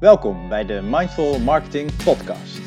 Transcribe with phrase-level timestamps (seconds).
[0.00, 2.60] Welkom bij de Mindful Marketing Podcast.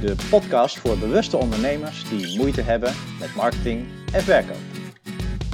[0.00, 4.56] De podcast voor bewuste ondernemers die moeite hebben met marketing en verkoop.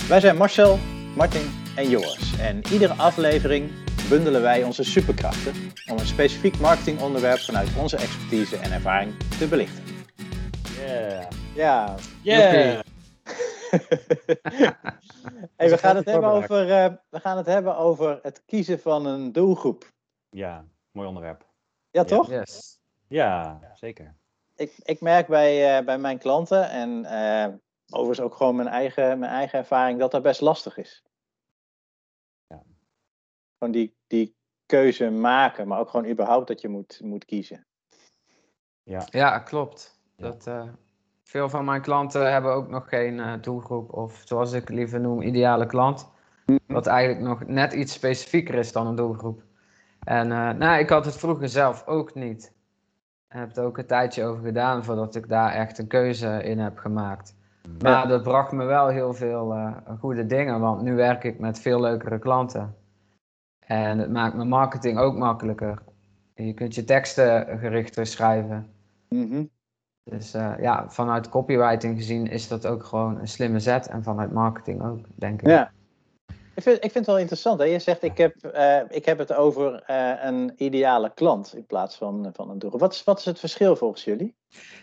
[0.09, 0.79] Wij zijn Marcel,
[1.17, 3.71] Martin en Joris en iedere aflevering
[4.09, 5.53] bundelen wij onze superkrachten
[5.91, 9.85] om een specifiek marketingonderwerp vanuit onze expertise en ervaring te belichten.
[10.79, 11.25] Yeah.
[11.55, 12.45] Ja, Yeah.
[15.57, 19.07] hey, we, gaan het hebben over, eh, we gaan het hebben over het kiezen van
[19.07, 19.91] een doelgroep.
[20.31, 21.47] Ja, mooi onderwerp.
[21.91, 22.29] Ja, toch?
[22.29, 22.81] Yes.
[23.09, 24.15] Ja, zeker.
[24.57, 27.55] ik, ik merk bij, eh, bij mijn klanten en eh,
[27.91, 31.03] overigens ook gewoon mijn eigen, mijn eigen ervaring dat dat best lastig is.
[32.47, 32.63] Ja.
[33.59, 37.67] Gewoon die, die keuze maken, maar ook gewoon überhaupt dat je moet, moet kiezen.
[39.11, 40.01] Ja, klopt.
[40.17, 40.25] Ja.
[40.25, 40.69] Dat, eh,
[41.23, 45.23] veel van mijn klanten hebben ook nog geen eh, doelgroep, of zoals ik liever noem,
[45.23, 46.11] ideale klant.
[46.67, 49.43] Wat eigenlijk nog net iets specifieker is dan een doelgroep.
[50.05, 52.53] En eh, nou, ik had het vroeger zelf ook niet.
[53.29, 56.59] Ik heb er ook een tijdje over gedaan voordat ik daar echt een keuze in
[56.59, 57.35] heb gemaakt.
[57.83, 61.61] Maar dat bracht me wel heel veel eh, goede dingen, want nu werk ik met
[61.61, 62.77] veel leukere klanten.
[63.67, 65.83] En het maakt mijn marketing ook makkelijker.
[66.35, 68.67] Je kunt je teksten gerichter schrijven.
[69.09, 69.45] Mhm.
[70.05, 73.87] Dus eh, ja, vanuit copywriting gezien is dat ook gewoon een slimme zet.
[73.87, 75.49] En vanuit marketing ook, denk ik.
[75.49, 75.73] Ja.
[76.55, 77.59] Ik vind, ik vind het wel interessant.
[77.59, 77.65] Hè?
[77.65, 81.97] Je zegt, ik heb, eh, ik heb het over eh, een ideale klant in plaats
[81.97, 82.81] van, van een doelgroep.
[82.81, 84.35] Wat is, wat is het verschil volgens jullie?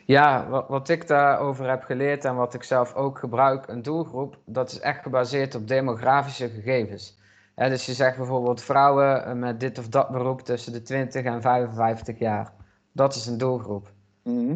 [0.06, 4.38] Ja, wat, wat ik daarover heb geleerd en wat ik zelf ook gebruik, een doelgroep,
[4.46, 7.18] dat is echt gebaseerd op demografische gegevens.
[7.56, 11.42] Dus je zegt bijvoorbeeld vrouwen eh, met dit of dat beroep tussen de 20 en
[11.42, 12.54] 55 jaar.
[12.92, 13.92] Dat is een doelgroep.
[14.24, 14.56] Mhm.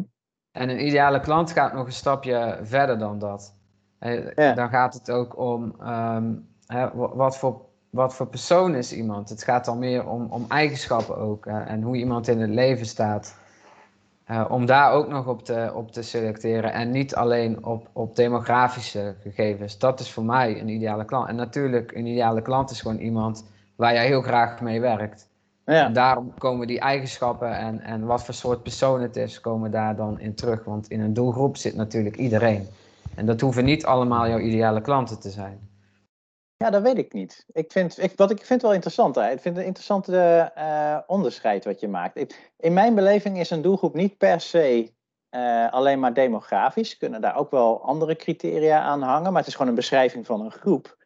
[0.52, 3.56] En een ideale klant gaat nog een stapje verder dan dat.
[4.34, 4.52] Ja.
[4.52, 6.32] Dan gaat het ook om ehm,
[6.66, 9.28] hè, wat, voor, wat voor persoon is iemand.
[9.28, 13.36] Het gaat dan meer om, om eigenschappen ook en hoe iemand in het leven staat.
[14.48, 19.14] Om daar ook nog op te, op te selecteren en niet alleen op, op demografische
[19.22, 19.78] gegevens.
[19.78, 21.28] Dat is voor mij een ideale klant.
[21.28, 23.44] En natuurlijk, een ideale klant is gewoon iemand
[23.76, 25.28] waar jij heel graag mee werkt.
[25.64, 25.84] Ja.
[25.84, 29.96] En daarom komen die eigenschappen en, en wat voor soort persoon het is, komen daar
[29.96, 30.64] dan in terug.
[30.64, 32.66] Want in een doelgroep zit natuurlijk iedereen.
[33.14, 35.58] En dat hoeven niet allemaal jouw ideale klanten te zijn.
[36.64, 37.44] Ja, dat weet ik niet.
[37.52, 39.14] Ik vind, ik, wat ik vind wel interessant.
[39.14, 39.22] Hè.
[39.30, 42.16] Ik vind het een interessante eh, onderscheid wat je maakt.
[42.16, 44.92] Ik- in mijn beleving is een doelgroep niet per se
[45.28, 46.96] eh, alleen maar demografisch.
[46.96, 49.30] Kunnen daar ook wel andere criteria aan hangen.
[49.30, 50.96] Maar het is gewoon een beschrijving van een groep.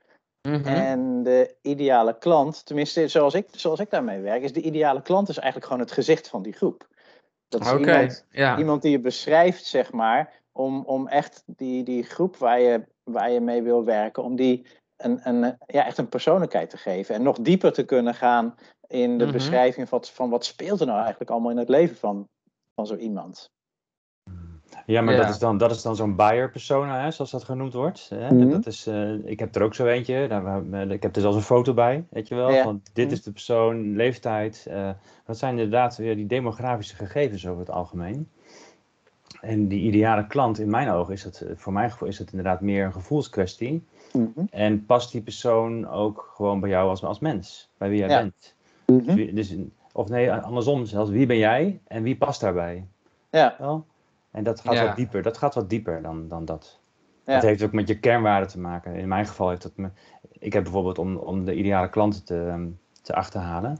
[0.43, 0.67] Mhm.
[0.67, 5.29] En de ideale klant, tenminste zoals ik, zoals ik daarmee werk, is de ideale klant
[5.29, 6.89] is eigenlijk gewoon het gezicht van die groep.
[7.49, 8.59] Dat is iemand, ja.
[8.59, 13.31] iemand die je beschrijft, zeg maar, om, om echt die, die groep waar je, waar
[13.31, 14.67] je mee wil werken, om die
[14.99, 17.15] een, een, ja, echt een persoonlijkheid te geven.
[17.15, 18.55] En nog dieper te kunnen gaan
[18.87, 19.33] in de Mhm.
[19.33, 22.29] beschrijving van, van wat speelt er nou eigenlijk allemaal in het leven van,
[22.75, 23.51] van zo iemand.
[24.87, 25.21] Ja, maar Ja.
[25.21, 28.09] dat is dan, dat is dan zo'n buyer persona, hè, zoals dat genoend wordt.
[28.15, 28.31] Hè?
[28.35, 28.49] Mhm.
[28.51, 31.37] dat is, eh, ik heb er ook zo eentje, daar, waar- ik heb er zelfs
[31.37, 32.51] een foto bij, weet je wel.
[32.51, 32.63] Ja.
[32.63, 33.15] Van, dit Mhm.
[33.15, 34.67] is de persoon, leeftijd.
[34.69, 34.91] eh,
[35.25, 38.29] dat zijn inderdaad weer die demografische gegevens over het algemeen.
[39.41, 42.31] En die ideale klant, in mijn ogen, is het, eh, voor mijn gevoel, is het
[42.31, 43.87] inderdaad meer een gevoelskwestie.
[44.13, 44.45] Mhm.
[44.51, 48.19] En past die persoon ook gewoon bij jou als, als mens, bij wie jij Ja.
[48.21, 48.55] bent.
[48.87, 49.05] Mhm.
[49.05, 49.55] Dus wie- dus,
[49.93, 52.87] of nee, andersom zelfs, wie ben jij en wie past daarbij?
[53.31, 53.87] Ja, Wel?
[54.31, 54.87] En dat gaat Ja.
[54.87, 55.23] wat dieper.
[55.23, 56.81] Dat gaat wat dieper dan, dan dat.
[57.27, 57.35] Ja.
[57.35, 58.95] Het heeft ook met je kernwaarden te maken.
[58.95, 59.89] In mijn geval heeft dat me.
[60.39, 62.67] Ik heb bijvoorbeeld om, om de ideale klanten te, ehm,
[63.03, 63.79] te achterhalen,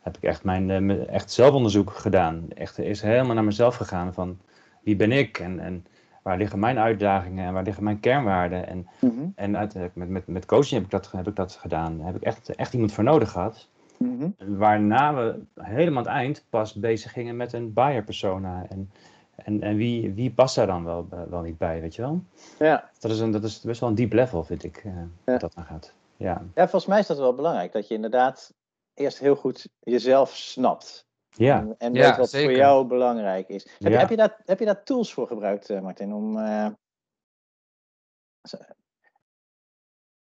[0.00, 2.46] heb ik echt mijn eh, echt zelfonderzoek gedaan.
[2.54, 4.38] Echt is helemaal naar mezelf gegaan van
[4.82, 5.86] wie ben ik en, en
[6.22, 8.66] waar liggen mijn uitdagingen en waar liggen mijn kernwaarden.
[8.66, 9.26] En, Mhm.
[9.34, 11.96] en uiteindelijk met, met, met coaching heb ik dat, heb ik dat gedaan.
[11.96, 13.68] Daar heb ik echt, echt iemand voor nodig gehad.
[13.96, 14.28] Mhm.
[14.38, 18.66] Waarna we helemaal aan het eind pas bezig gingen met een buyer persona.
[18.68, 18.90] En,
[19.34, 22.22] en, en wie, wie past daar dan wel, wel niet bij, weet je wel?
[22.58, 22.90] ja.
[22.98, 25.08] Dat is, een, dat is best wel een diep level, vind ik, Ja.
[25.24, 25.92] wat dat gaat.
[26.16, 28.52] Ja, ja, volgens mij is dat wel belangrijk, dat je inderdaad
[28.94, 31.06] eerst heel goed jezelf snapt.
[31.36, 31.58] Ja.
[31.60, 32.48] En, en Ja, wat zeker.
[32.48, 33.62] voor jou belangrijk is.
[33.64, 33.98] Heb, je- Ja.
[33.98, 36.12] heb, je, daar, heb je daar tools voor gebruikt, eh, Martin?
[36.14, 36.66] Om, eh,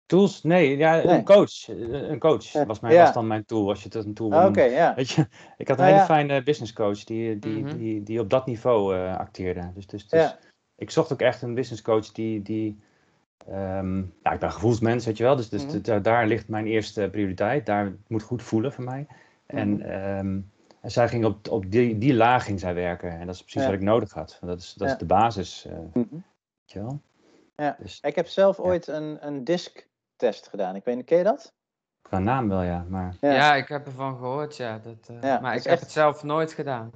[0.06, 0.42] Tools?
[0.42, 1.06] Nee, ja, Nee.
[1.06, 1.68] een coach.
[1.68, 1.76] Eh,
[2.08, 3.02] Een coach was, mijn, Ja.
[3.04, 4.94] was dan mijn tool, als je het een tool wil ah, Oké, ja.
[4.94, 5.26] Weet je,
[5.56, 6.04] ik had een Nou hele ja.
[6.04, 7.76] fijne business coach die, die, Mhm.
[7.76, 9.70] die, die op dat niveau eh, acteerde.
[9.74, 10.38] Dus, dus, dus Ja.
[10.76, 12.42] ik zocht ook echt een business coach die.
[12.42, 12.78] die
[13.46, 15.36] ehm, ja, ik ben een gevoelsmens, weet je wel.
[15.36, 15.80] Dus, dus Mhm.
[15.82, 17.66] da- daar ligt mijn eerste prioriteit.
[17.66, 19.06] Daar het moet goed voelen voor mij.
[19.46, 20.40] En, Mhm.
[20.88, 23.10] En zij ging op, op die, die laag ging zij werken.
[23.10, 23.66] En dat is precies Ja.
[23.66, 24.36] wat ik nodig had.
[24.40, 24.92] Want dat is, dat Ja.
[24.92, 25.66] is de basis.
[25.66, 25.96] eh, Mhm.
[26.12, 26.22] weet
[26.64, 27.00] je wel.
[27.56, 27.76] Ja.
[27.80, 30.76] Dus, Ik heb zelf ooit een, een disc-test gedaan.
[30.76, 31.52] Ik weet niet, ken je dat?
[32.02, 32.86] Qua naam wel, ja.
[32.88, 33.14] Maar...
[33.20, 33.32] Ja.
[33.32, 33.54] Ja.
[33.54, 34.78] ik heb ervan gehoord, ja.
[34.82, 36.90] Dat, eh, Ja, maar ik heb echt- het zelf nooit gedaan.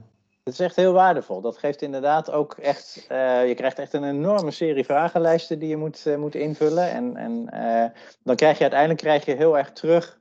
[0.45, 1.41] Het is echt heel waardevol.
[1.41, 3.07] Dat geeft inderdaad ook echt.
[3.09, 6.91] eh, je krijgt echt een enorme serie vragenlijsten die je moet, eh, moet invullen.
[6.91, 7.91] En, en eh,
[8.23, 10.19] dan krijg je uiteindelijk krijg je heel erg terug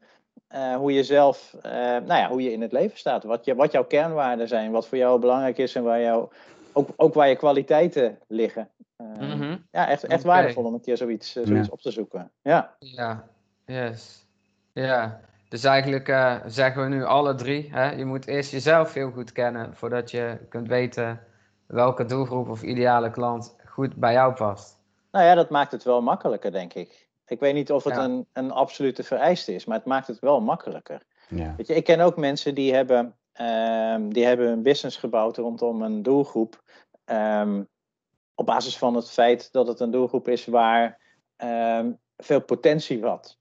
[0.51, 3.23] eh, hoe je zelf, eh, nou ja, hoe je in het leven staat.
[3.23, 6.27] Wat, je, wat jouw kernwaarden zijn, wat voor jou belangrijk is en waar jou,
[6.73, 8.69] ook, ook waar je kwaliteiten liggen.
[8.95, 9.57] Eh, Mhm.
[9.71, 11.65] Ja, echt, echt waardevol om een keer zoiets, zoiets Ja.
[11.69, 12.31] op te zoeken.
[12.41, 12.75] Ja.
[12.79, 13.23] Ja,
[13.65, 14.25] yes.
[14.73, 15.19] Ja,
[15.49, 19.31] dus eigenlijk eh, zeggen we nu alle drie, hè, je moet eerst jezelf heel goed
[19.31, 21.19] kennen voordat je kunt weten
[21.65, 24.79] welke doelgroep of ideale klant goed bij jou past.
[25.11, 27.07] Nou ja, dat maakt het wel makkelijker, denk ik.
[27.31, 28.03] Ik weet niet of het Ja.
[28.03, 31.01] een, een absolute vereiste is, maar het maakt het wel makkelijker.
[31.29, 31.53] Ja.
[31.57, 35.81] Weet je, ik ken ook mensen die hebben, ehm, die hebben een business gebouwd rondom
[35.81, 36.61] een doelgroep.
[37.05, 37.63] ehm,
[38.35, 40.99] op basis van het feit dat het een doelgroep is waar
[41.35, 43.37] ehm, veel potentie wat.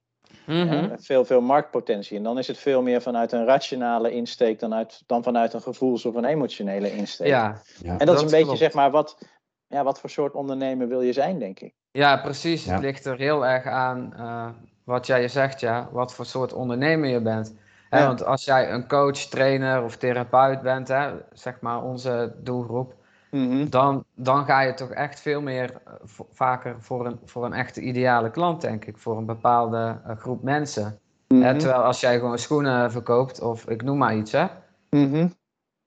[0.47, 0.69] Mhm.
[0.73, 2.17] eh, veel, veel marktpotentie.
[2.17, 5.63] En dan is het veel meer vanuit een rationale insteek dan, uit, dan vanuit een
[5.63, 7.27] gevoels- of een emotionele insteek.
[7.27, 7.99] Ja, Ja.
[7.99, 8.59] en dat, is een beetje, klopt.
[8.59, 9.19] zeg maar, wat,
[9.67, 11.75] ja, wat voor soort ondernemer wil je zijn, denk ik.
[11.93, 12.65] Ja, precies.
[12.65, 12.73] Ja.
[12.73, 14.47] Het ligt er heel erg aan eh,
[14.85, 17.55] wat jij zegt, ja, wat voor soort ondernemer je bent.
[17.91, 18.07] Hè.
[18.07, 22.95] Want als jij een coach, trainer of therapeut bent, hè, zeg maar onze doelgroep,
[23.31, 23.69] Mhm.
[23.69, 25.93] dan, dan ga je toch echt veel meer eh,
[26.33, 28.99] vaker voor een, voor een echte ideale klant, denk ik.
[28.99, 30.99] Voor een bepaalde eh, groep mensen.
[31.29, 31.59] Hè, Mhm.
[31.59, 34.47] terwijl als jij gewoon schoenen verkoopt, of ik noem maar iets, hè,
[34.91, 35.29] Mhm.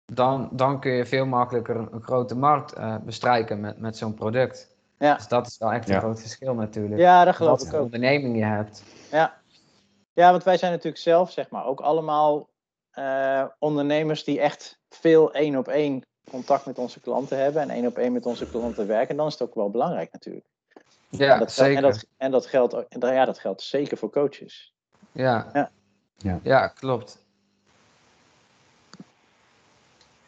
[0.04, 2.74] dan, dan kun je veel makkelijker een, een grote markt
[3.04, 4.76] bestrijken met, met zo'n product.
[5.00, 5.14] Ja.
[5.14, 6.00] Dus dat is wel echt een Ja.
[6.00, 7.00] groot verschil natuurlijk.
[7.00, 7.84] Ja, dat geloof Wat ik voor ook.
[7.84, 8.82] onderneming je hebt.
[9.10, 9.40] Ja.
[10.12, 12.48] ja, want wij zijn natuurlijk zelf, zeg maar, ook allemaal
[12.90, 17.86] eh, ondernemers die echt veel één op één contact met onze klanten hebben en één
[17.86, 19.08] op één met onze klanten werken.
[19.08, 20.46] En dan is het ook wel belangrijk natuurlijk.
[21.08, 21.76] Ja, en dat, zeker.
[21.76, 24.74] En dat, en dat geldt, ook- en dat- ja, dat geldt zeker voor coaches.
[25.12, 25.50] Ja.
[25.52, 25.70] Ja.
[26.16, 26.40] Ja.
[26.42, 27.24] ja, klopt.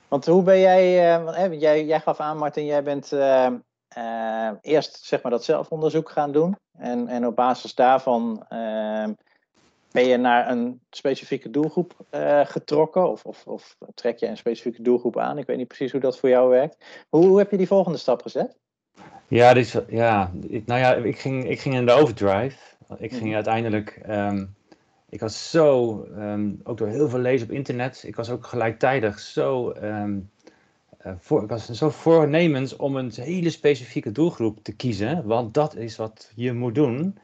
[0.08, 3.48] Want hoe ben jij, eh, want, hè, jij, jij gaf aan Martin, jij bent eh,
[3.94, 6.56] eh, eerst zeg maar dat zelfonderzoek gaan doen.
[6.78, 9.04] En, en op basis daarvan eh,
[9.90, 13.10] ben je naar een specifieke doelgroep eh, getrokken.
[13.10, 15.38] Of, of, of trek je een specifieke doelgroep aan?
[15.38, 17.04] Ik weet niet precies hoe dat voor jou werkt.
[17.08, 18.56] Hoe, hoe heb je die volgende stap gezet?
[19.28, 22.56] Ja, dit is, ja, ik- nou ja, ik ging, ik ging in de overdrive.
[22.98, 23.34] Ik ging Mhm.
[23.34, 24.46] uiteindelijk, ehm,
[25.08, 29.18] ik was zo, ehm, ook door heel veel lezen op internet, ik was ook gelijktijdig
[29.18, 30.18] zo, ehm,
[31.19, 35.96] voor, ik was zo voornemens om een hele specifieke doelgroep te kiezen, want dat is
[35.96, 37.19] wat je moet doen,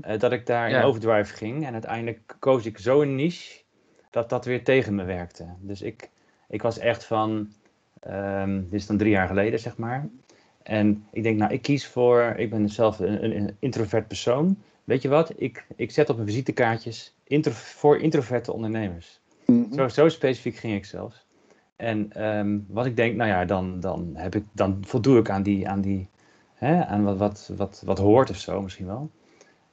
[0.00, 0.82] eh, dat ik daar in Ja.
[0.82, 1.66] overdrive ging.
[1.66, 3.62] En uiteindelijk koos ik zo een niche
[4.10, 5.46] dat dat weer tegen me werkte.
[5.60, 6.10] Dus ik,
[6.48, 7.52] ik was echt van,
[8.00, 10.08] ehm, dit is dan drie jaar geleden zeg maar.
[10.62, 14.56] En ik denk, nou, ik kies voor, ik ben zelf een, een, introvert persoon.
[14.84, 15.32] Weet je wat?
[15.36, 19.20] Ik, ik zet op mijn visitekaartjes intro, voor introverte ondernemers.
[19.46, 19.74] Mhm.
[19.74, 21.23] Zo, zo specifiek ging ik zelfs.
[21.76, 25.42] En ehm, wat ik denk, nou ja, dan, dan, heb ik, dan voldoe ik aan,
[25.42, 26.08] die, aan, die,
[26.54, 29.10] hè, aan wat, wat, wat, wat hoort of zo misschien wel.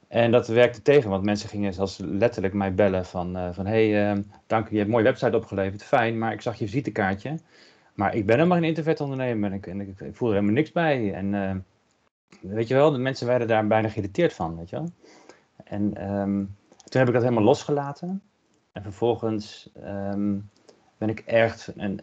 [0.08, 4.08] En dat werkte tegen, want mensen gingen zelfs letterlijk mij bellen van, eh, van hey,
[4.08, 7.38] ehm, dank je, je hebt een mooie website opgeleverd, fijn, maar ik zag je visitekaartje.
[7.94, 10.54] Maar ik ben helemaal geen introvert ondernemer en ik, en ik, ik voel er helemaal
[10.54, 11.14] niks bij.
[11.14, 11.56] En eh,
[12.40, 14.90] weet je wel, de mensen werden daar bijna geïrriteerd van, weet je wel.
[15.64, 16.44] En ehm,
[16.88, 18.22] toen heb ik dat helemaal losgelaten.
[18.72, 20.38] En vervolgens ehm,
[21.02, 21.98] ben ik echt, en,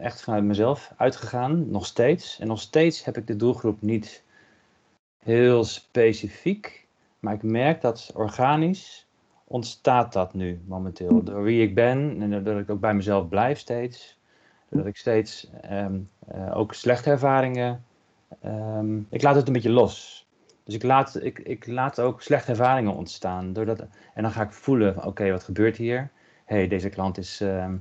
[0.00, 2.40] echt vanuit mezelf uitgegaan, nog steeds.
[2.40, 4.22] En nog steeds heb ik de doelgroep niet
[5.18, 6.86] heel specifiek.
[7.18, 9.06] Maar ik merk dat organisch
[9.44, 11.22] ontstaat dat nu momenteel.
[11.22, 14.18] Door wie ik ben en doordat ik ook bij mezelf blijf steeds.
[14.68, 17.84] Doordat ik steeds ehm, eh, ook slechte ervaringen.
[18.40, 20.26] ehm, ik laat het een beetje los.
[20.64, 23.52] Dus ik laat, ik, ik laat ook slechte ervaringen ontstaan.
[23.52, 23.80] Doordat,
[24.14, 26.10] en dan ga ik voelen: oké, wat gebeurt hier?
[26.44, 27.40] hey, deze klant is.
[27.40, 27.74] ehm,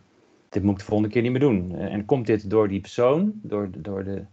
[0.53, 1.75] dit moet ik de volgende keer niet meer doen.
[1.75, 3.31] Eh, En komt dit door die persoon?
[3.41, 4.23] Door, door de,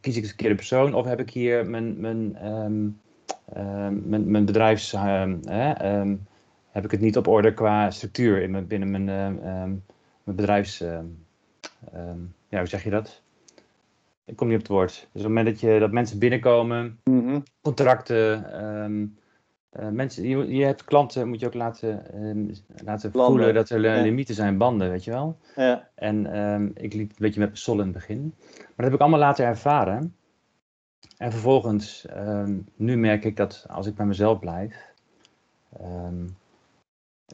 [0.00, 0.94] kies ik eens een keer de persoon?
[0.94, 2.88] Of heb ik hier mijn, mijn, ehm,
[3.52, 4.92] ehm, mijn, mijn bedrijfs.
[4.92, 6.16] ehm,
[6.70, 9.68] heb ik het niet op orde qua structuur in mijn, binnen mijn, ehm,
[10.24, 10.78] mijn bedrijfs.
[12.48, 13.22] ja, hoe zeg je dat?
[14.24, 14.90] Ik kom niet op het woord.
[14.92, 17.40] Dus op het moment dat, je, dat mensen binnenkomen, Mhm.
[17.62, 18.44] contracten.
[19.70, 23.84] Eh, mensen, je, je hebt klanten, moet je ook laten, ehm, laten voelen dat er
[23.84, 24.02] eh, ja.
[24.02, 25.36] limieten zijn, banden, weet je wel.
[25.56, 25.88] Ja.
[25.94, 28.34] En ehm, ik liep een beetje met sol in het begin.
[28.56, 30.14] Maar dat heb ik allemaal laten ervaren.
[31.16, 34.92] En vervolgens, ehm, nu merk ik dat als ik bij mezelf blijf,
[35.80, 36.26] ehm,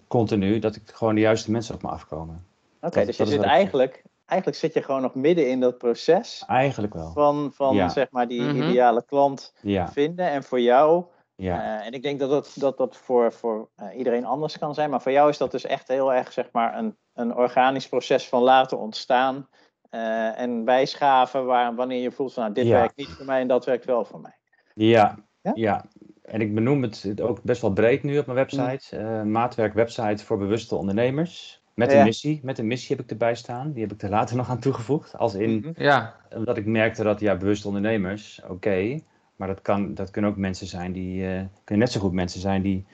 [0.09, 2.47] continu, dat ik gewoon de juiste mensen op me afkomen.
[2.81, 6.95] Oké, dus je zit eigenlijk, eigenlijk zit je gewoon nog midden in dat proces Eigenlijk
[6.95, 7.11] wel.
[7.12, 7.88] van, van Ja.
[7.88, 8.57] zeg maar die Mhm.
[8.62, 10.31] ideale klant Ja, vinden.
[10.31, 11.05] En voor jou
[11.37, 11.81] Ja.
[11.81, 14.90] Eh, en ik denk dat dat, dat, dat voor, voor eh, iedereen anders kan zijn.
[14.90, 18.28] Maar voor jou is dat dus echt heel erg zeg maar, een, een organisch proces
[18.28, 19.49] van laten ontstaan.
[19.90, 22.73] eh, en bijschaven waar, wanneer je voelt van nou, dit Ja.
[22.78, 24.37] werkt niet voor mij en dat werkt wel voor mij.
[24.75, 25.52] Ja, Ja?
[25.55, 25.85] ja?
[26.23, 28.97] en ik benoem het ook best wel breed nu op mijn website.
[28.97, 31.62] Eh, maatwerk website voor bewuste ondernemers.
[31.75, 32.05] Met een Ja.
[32.05, 32.40] missie.
[32.43, 33.73] Met een missie heb ik erbij staan.
[33.73, 35.19] Die heb ik er later nog aan toegevoegd.
[35.19, 35.83] Als in, Mhm.
[35.83, 38.99] Ja, omdat ik merkte dat, ja, bewuste ondernemers, oké.
[39.37, 42.40] Maar dat, kan, dat kunnen ook mensen zijn die, eh, kunnen net zo goed mensen
[42.40, 42.87] zijn die,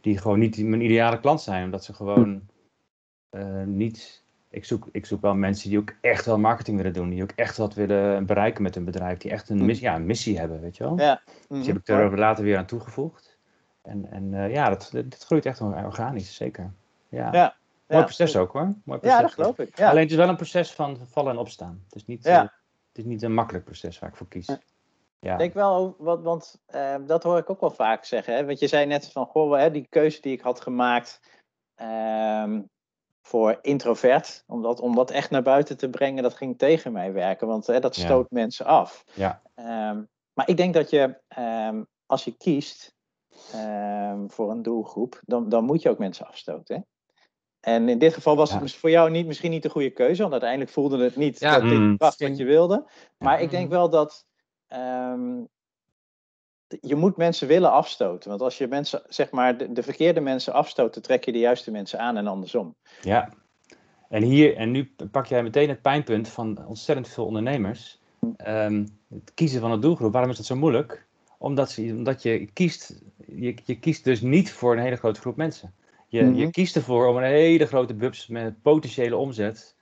[0.00, 1.64] die gewoon niet mijn ideale klant zijn.
[1.64, 2.42] Omdat ze gewoon
[3.30, 7.10] eh, niet, ik zoek, ik zoek wel mensen die ook echt wel marketing willen doen.
[7.10, 9.18] Die ook echt wat willen bereiken met hun bedrijf.
[9.18, 9.64] Die echt een, Hm.
[9.64, 10.98] missie, ja, een missie hebben, weet je wel.
[10.98, 11.20] Ja.
[11.24, 11.60] Dus Mhm.
[11.60, 13.38] die heb ik er later weer aan toegevoegd.
[13.82, 16.72] En, en eh, ja, dat, dit groeit echt organisch, zeker.
[17.08, 17.28] Ja.
[17.32, 17.54] Ja,
[17.86, 18.02] Mooi ja.
[18.02, 18.74] proces ook hoor.
[18.84, 19.20] Mooi Ja, proces.
[19.20, 19.78] dat geloof ik.
[19.78, 19.88] Ja.
[19.90, 21.80] Alleen het is wel een proces van vallen en opstaan.
[21.84, 22.40] Het is niet, Ja.
[22.88, 24.48] het is niet een makkelijk proces waar ik voor kies.
[25.20, 25.36] Ja.
[25.36, 28.34] Denk wel, wat, want eh, dat hoor ik ook wel vaak zeggen.
[28.34, 28.46] Hè?
[28.46, 31.20] Want je zei net van, goh, hè, die keuze die ik had gemaakt
[31.74, 32.62] ehm,
[33.22, 37.12] voor introvert, om dat, om dat echt naar buiten te brengen, dat ging tegen mij
[37.12, 37.46] werken.
[37.46, 38.04] Want hè, dat Ja.
[38.04, 39.04] stoot mensen af.
[39.14, 39.42] Ja.
[39.54, 42.94] Ehm, maar ik denk dat je, ehm, als je kiest
[43.52, 46.76] ehm, voor een doelgroep, dan, dan moet je ook mensen afstoten.
[46.76, 46.82] Hè?
[47.72, 48.60] En in dit geval was Ja.
[48.60, 51.58] het voor jou niet, misschien niet de goede keuze, want uiteindelijk voelde het niet Ja.
[51.58, 51.96] dat dit Mm.
[51.96, 52.86] bracht wat je wilde.
[53.18, 54.26] Maar ik denk wel dat
[54.70, 55.42] ehm,
[56.80, 58.28] je moet mensen willen afstoten.
[58.30, 61.38] Want als je mensen, zeg maar, de, de verkeerde mensen afstoot, dan trek je de
[61.38, 62.74] juiste mensen aan en andersom.
[63.02, 63.28] ja.
[64.08, 68.00] En hier, en nu pak jij meteen het pijnpunt van ontzettend veel ondernemers.
[68.36, 71.06] Ehm, het kiezen van een doelgroep, waarom is dat zo moeilijk?
[71.38, 75.36] Omdat, ze, omdat je kiest, je, je kiest dus niet voor een hele grote groep
[75.36, 75.74] mensen.
[76.06, 76.34] Je, Mhm.
[76.34, 79.74] je kiest ervoor om een hele grote bubs met potentiële omzet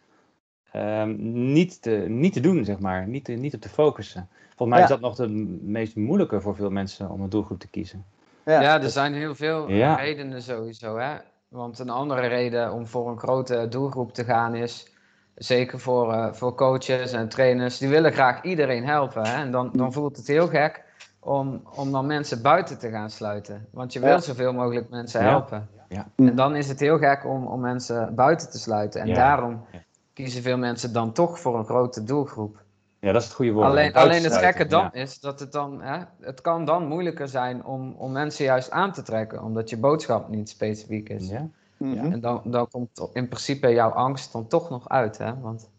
[0.73, 1.15] ehm,
[1.53, 3.09] niet, te, niet te doen, zeg maar.
[3.09, 4.29] Niet, te- niet op te focussen.
[4.59, 4.85] Volgens mij Ja.
[4.85, 5.29] is dat nog de
[5.63, 8.05] meest moeilijke voor veel mensen om een doelgroep te kiezen.
[8.45, 9.95] ja, er zijn heel veel Ja.
[9.95, 10.97] redenen sowieso.
[10.99, 11.15] Hè?
[11.49, 14.93] Want een andere reden om voor een grote doelgroep te gaan is,
[15.35, 19.23] zeker voor, eh, voor coaches en trainers, die willen graag iedereen helpen.
[19.27, 19.35] Hè?
[19.43, 20.85] En dan, dan voelt het heel gek
[21.21, 23.67] om, om dan mensen buiten te gaan sluiten.
[23.71, 25.29] Want je wil zoveel mogelijk mensen Ja.
[25.29, 25.69] helpen.
[25.89, 26.07] Ja.
[26.17, 29.01] En dan is het heel gek om, om mensen buiten te sluiten.
[29.01, 29.15] En Ja.
[29.15, 29.79] daarom Ja.
[30.13, 32.57] kiezen veel mensen dan toch voor een grote doelgroep.
[33.01, 33.67] Ja, dat is het goede woord.
[33.67, 34.93] Alleen, alleen het gekke dan ja.
[34.93, 38.93] is dat het dan, hè, het kan dan moeilijker zijn om, om mensen juist aan
[38.93, 41.29] te trekken, omdat je boodschap niet specifiek is.
[41.29, 41.49] Ja?
[41.77, 42.13] Mhm.
[42.13, 45.41] En dan, dan komt in principe jouw angst dan toch nog uit, hè?
[45.41, 45.71] Want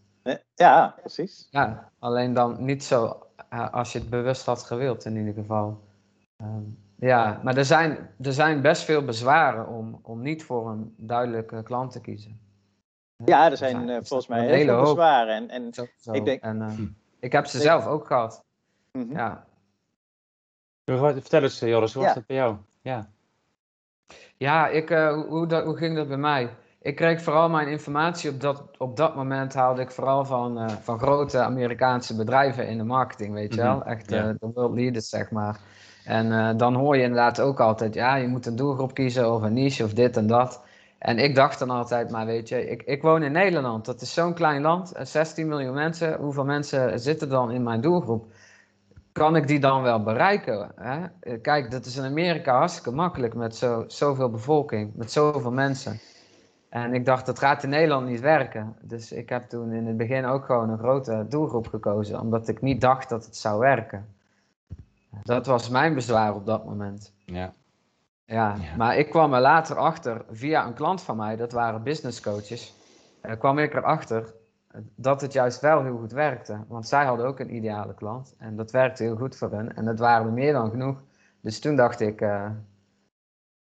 [0.55, 1.47] Ja, precies.
[1.51, 5.79] ja, alleen dan niet zo eh, als je het bewust had gewild in ieder geval.
[6.37, 6.61] Ehm,
[6.95, 11.63] ja, maar er zijn, er zijn best veel bezwaren om, om niet voor een duidelijke
[11.63, 12.39] klant te kiezen.
[13.25, 15.35] Ja, er zijn zijn- eh, volgens mij heel hele veel bezwaren.
[15.35, 16.11] En, en, Zo, zo.
[16.11, 16.85] Ik denk- En, eh, Hm.
[17.19, 18.43] Ik heb ze Ik- zelf ook gehad.
[18.91, 19.11] mhm.
[19.11, 19.45] Ja.
[20.85, 22.55] Vertel eens, Joris, hoe was dat bij jou?
[22.81, 23.09] Ja.
[24.37, 26.49] Ja, ik, eh, hoe, hoe, dat, hoe ging dat bij mij?
[26.81, 30.67] Ik kreeg vooral mijn informatie op dat, op dat moment haalde ik vooral van, eh,
[30.69, 33.75] van grote Amerikaanse bedrijven in de marketing, weet je wel?
[33.75, 34.29] Mhm, Echt ja.
[34.29, 35.59] eh, de world leaders, zeg maar.
[36.05, 39.41] En eh, dan hoor je inderdaad ook altijd, ja, je moet een doelgroep kiezen of
[39.41, 40.63] een niche of dit en dat.
[40.99, 44.13] En ik dacht dan altijd, maar weet je, ik, ik woon in Nederland, dat is
[44.13, 46.17] zo'n klein land, eh, 16 miljoen mensen.
[46.17, 48.31] Hoeveel mensen zitten dan in mijn doelgroep?
[49.11, 50.71] kan ik die dan wel bereiken?
[50.75, 51.05] Hè?
[51.19, 55.99] Eh, Kijk, dat is in Amerika hartstikke makkelijk met zo, zoveel bevolking, met zoveel mensen.
[56.69, 58.75] En ik dacht, dat gaat in Nederland niet werken.
[58.81, 62.61] Dus ik heb toen in het begin ook gewoon een grote doelgroep gekozen, omdat ik
[62.61, 64.05] niet dacht dat het zou werken.
[65.23, 67.13] Dat was mijn bezwaar op dat moment.
[67.25, 67.53] Ja.
[68.29, 68.75] Ja, Ja.
[68.77, 72.75] maar ik kwam er later achter, via een klant van mij, dat waren business coaches,
[73.21, 74.33] eh, kwam ik erachter
[74.95, 76.63] dat het juist wel heel goed werkte.
[76.67, 79.85] Want zij hadden ook een ideale klant en dat werkte heel goed voor hen en
[79.85, 81.01] dat waren er meer dan genoeg.
[81.41, 82.49] Dus toen dacht ik, eh,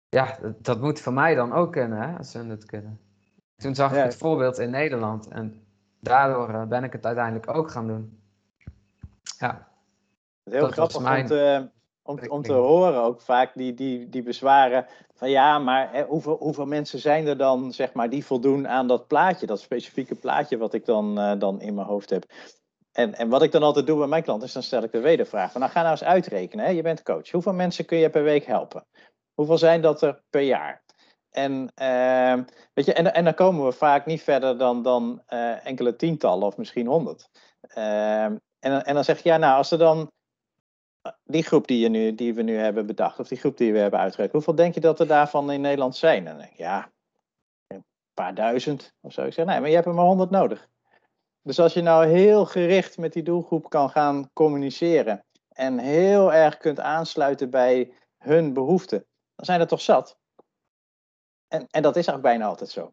[0.08, 3.00] ja, dat, dat moet voor mij dan ook kunnen, hè, als ze het kunnen.
[3.56, 3.98] Toen zag Ja.
[3.98, 5.64] ik het voorbeeld in Nederland en
[6.00, 8.18] daardoor eh, ben ik het uiteindelijk ook gaan doen.
[9.38, 9.68] Ja,
[10.44, 11.70] is heel Dat grappig mijn
[12.04, 16.36] om, om te horen ook vaak die, die, die bezwaren van ja, maar hè, hoeveel,
[16.36, 20.56] hoeveel mensen zijn er dan zeg maar die voldoen aan dat plaatje, dat specifieke plaatje
[20.56, 22.24] wat ik dan, eh, dan in mijn hoofd heb.
[22.92, 25.00] En, en wat ik dan altijd doe bij mijn klanten is dan stel ik de
[25.00, 26.70] wedervraag van nou ga nou eens uitrekenen, hè?
[26.70, 27.30] je bent coach.
[27.30, 28.86] Hoeveel mensen kun je per week helpen?
[29.34, 30.82] Hoeveel zijn dat er per jaar?
[31.30, 32.42] En, ehm,
[32.74, 36.46] weet je, en, en dan komen we vaak niet verder dan, dan eh, enkele tientallen
[36.46, 37.28] of misschien honderd.
[37.60, 40.10] Ehm, en, dan- en dan zeg je, ja, nou, als er dan
[41.24, 43.78] die groep die, je nu, die we nu hebben bedacht, of die groep die we
[43.78, 46.18] hebben uitgewerkt, hoeveel denk je dat er daarvan in Nederland zijn?
[46.18, 46.90] En dan denk ik, ja,
[47.66, 47.84] een
[48.14, 49.24] paar duizend of zo.
[49.24, 50.68] Ik zeg, nee, maar je hebt er maar honderd nodig.
[51.42, 56.56] Dus als je nou heel gericht met die doelgroep kan gaan communiceren en heel erg
[56.56, 60.18] kunt aansluiten bij hun behoeften, dan zijn er toch zat.
[61.48, 62.92] En, en dat is ook bijna altijd zo.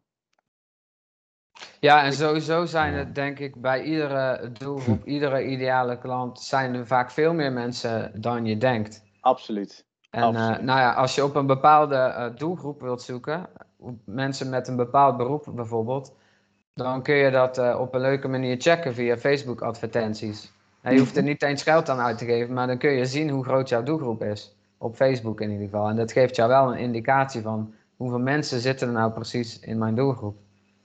[1.80, 6.86] Ja, en sowieso zijn het denk ik bij iedere doelgroep, iedere ideale klant, zijn er
[6.86, 9.02] vaak veel meer mensen dan je denkt.
[9.20, 9.84] Absoluut.
[10.10, 10.62] En uh, Absoluut.
[10.62, 13.48] nou ja, als je op een bepaalde uh, doelgroep wilt zoeken,
[14.04, 16.14] mensen met een bepaald beroep bijvoorbeeld,
[16.74, 20.52] dan kun je dat uh, op een leuke manier checken via Facebook advertenties.
[20.80, 23.06] En je hoeft er niet eens geld aan uit te geven, maar dan kun je
[23.06, 24.56] zien hoe groot jouw doelgroep is.
[24.78, 25.88] Op Facebook in ieder geval.
[25.88, 29.78] En dat geeft jou wel een indicatie van hoeveel mensen zitten er nou precies in
[29.78, 30.36] mijn doelgroep.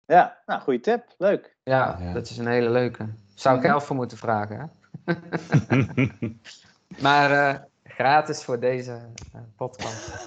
[0.06, 1.04] Ja, nou, goede tip.
[1.18, 1.56] Leuk.
[1.62, 2.12] Ja, Ja.
[2.12, 3.06] dat is een hele leuke.
[3.34, 5.14] Zou ik geld voor moeten vragen, hè?
[7.06, 8.92] maar eh, gratis voor deze
[9.32, 10.26] eh, podcast.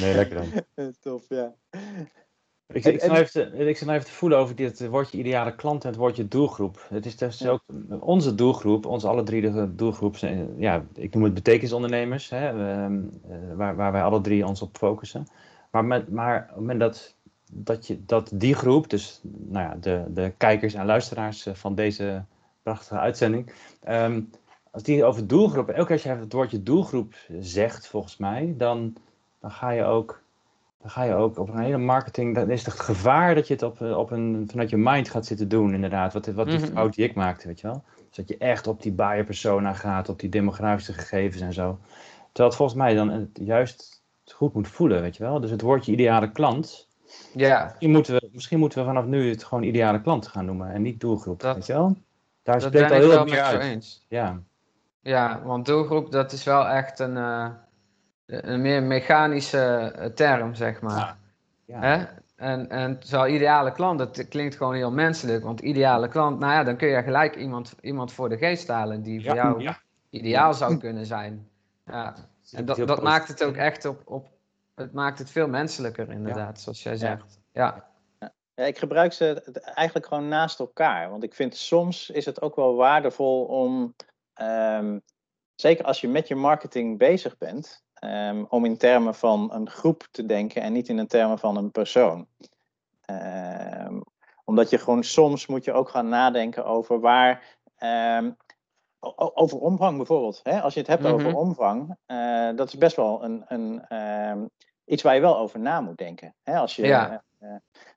[0.00, 0.46] nee, lekker dan.
[1.00, 1.52] Tof, ja.
[2.72, 4.86] Ik, En- ik, zit nou even te, ik zit nou even te voelen over dit
[4.88, 6.86] woordje ideale klant en het woordje doelgroep.
[6.88, 7.62] Het is dus ook
[8.00, 13.00] onze doelgroep, onze alle drie de doelgroep, zijn, ja, ik noem het betekenisondernemers, hè, ehm,
[13.28, 15.26] eh, waar, waar wij alle drie ons op focussen.
[15.70, 17.14] Maar, met, maar op het moment dat,
[17.52, 21.74] dat, je, dat die groep, dus nou ja, de, de kijkers en luisteraars eh, van
[21.74, 22.24] deze
[22.62, 24.20] prachtige uitzending, ehm,
[24.70, 28.96] als die over doelgroep, elke keer als je het woordje doelgroep zegt, volgens mij, dan,
[29.40, 30.24] dan ga je ook
[30.86, 32.34] dan ga je ook op een hele marketing.
[32.34, 35.26] Dan is het gevaar dat je het op, eh, op een, vanuit je mind gaat
[35.26, 36.12] zitten doen, inderdaad.
[36.12, 36.72] Wat, wat die Mhm.
[36.72, 37.84] fout die ik maakte, weet je wel.
[38.08, 41.78] Dus dat je echt op die buyer persona gaat, op die demografische gegevens en zo.
[42.26, 43.28] Terwijl het volgens mij dan
[44.26, 45.40] het goed moet voelen, weet je wel.
[45.40, 46.88] Dus het woordje ideale klant.
[47.34, 50.72] Ja, Misschien moeten we, misschien moeten we vanaf nu het gewoon ideale klant gaan noemen
[50.72, 51.96] en niet doelgroep, Dat- weet je wel.
[52.42, 53.62] Daar dat spreekt al heel je uit.
[53.62, 54.04] eens.
[54.08, 54.40] Ja,
[55.00, 57.48] Ja, want doelgroep, dat is wel echt een, eh,
[58.26, 61.16] een meer mechanische eh, term, zeg maar.
[61.64, 61.80] ja.
[61.80, 62.04] Hè?
[62.36, 65.44] En, en zo'n ideale klant, dat klinkt gewoon heel menselijk.
[65.44, 69.02] Want ideale klant, nou ja, dan kun je gelijk iemand, iemand voor de geest halen
[69.02, 69.78] die voor jou ja.
[70.10, 71.48] ideaal zou kunnen zijn.
[71.86, 72.14] Ja.
[72.50, 74.28] En dat, dat maakt het ook echt op, op.
[74.74, 77.40] Het maakt het veel menselijker, inderdaad, zoals jij zegt.
[77.52, 77.90] Ja.
[78.54, 79.42] Ja, ik gebruik ze
[79.74, 81.10] eigenlijk gewoon naast elkaar.
[81.10, 83.94] Want ik vind soms is het ook wel waardevol om,
[84.34, 84.98] ehm,
[85.54, 90.08] zeker als je met je marketing bezig bent, ehm, om in termen van een groep
[90.10, 92.26] te denken en niet in de termen van een persoon.
[93.00, 94.00] Ehm,
[94.44, 97.54] omdat je gewoon soms moet je ook gaan nadenken over waar.
[97.76, 98.30] ehm,
[99.34, 100.40] over omvang bijvoorbeeld.
[100.42, 100.60] Hè?
[100.60, 101.12] Als je het hebt Mhm.
[101.12, 104.44] over omvang, eh, dat is best wel een, een, ehm,
[104.84, 106.34] iets waar je wel over na moet denken.
[106.42, 106.56] Hè?
[106.58, 107.22] Als je, Ja.
[107.38, 107.48] eh,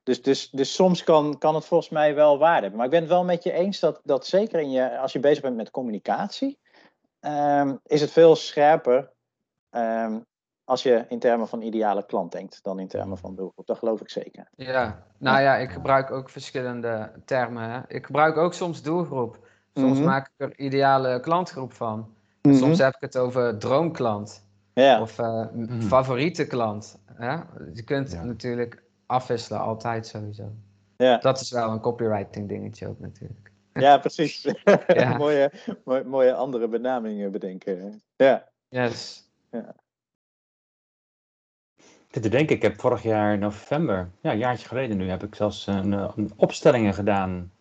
[0.03, 2.75] dus, dus, dus soms kan, kan het volgens mij wel waarde hebben.
[2.77, 5.19] Maar ik ben het wel met je eens dat, dat zeker in je, als je
[5.19, 6.59] bezig bent met communicatie,
[7.19, 9.11] ehm, is het veel scherper
[9.69, 10.19] ehm,
[10.63, 13.65] als je in termen van ideale klant denkt dan in termen van doelgroep.
[13.65, 14.49] Dat geloof ik zeker.
[14.55, 17.69] ja, nou ja, ik gebruik ook verschillende termen.
[17.69, 17.79] Hè.
[17.87, 19.47] Ik gebruik ook soms doelgroep.
[19.73, 20.07] Soms Mhm.
[20.07, 22.13] maak ik er ideale klantgroep van.
[22.41, 24.47] Soms heb ik het over droomklant.
[24.73, 25.81] Ja, Of eh, Mhm.
[25.81, 26.99] favoriete klant.
[27.13, 27.33] Hè?
[27.73, 28.23] Je kunt Ja.
[28.23, 30.51] natuurlijk afwisselen, altijd sowieso.
[30.97, 31.17] ja.
[31.17, 33.51] Dat is wel een copywriting dingetje ook natuurlijk.
[33.73, 34.41] ja precies.
[34.87, 35.17] Ja.
[35.17, 35.51] mooie,
[35.85, 38.01] mooie, mooie andere benamingen bedenken.
[38.15, 38.47] Ja.
[38.69, 39.27] Yes.
[42.07, 45.23] Ik zit te denken, ik heb vorig jaar november, ja, een jaartje geleden nu, heb
[45.23, 47.51] ik zelfs een, eh, een opstellingen gedaan.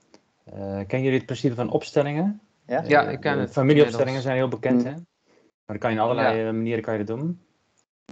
[0.52, 2.40] Eh kennen jullie het principe van opstellingen?
[2.66, 2.82] Ja?
[2.86, 4.86] Ja, Eh, ik ken het Familieopstellingen zijn heel bekend, Mm.
[4.86, 4.92] hè?
[4.92, 7.40] Maar dan kan je in allerlei eh, manieren kan je dat doen.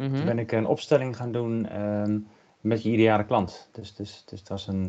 [0.00, 0.14] Mhm.
[0.14, 2.18] Toen ben ik een opstelling gaan doen ehm,
[2.60, 3.68] met je ideale klant.
[3.72, 4.82] Dus, dus, dus het, was een,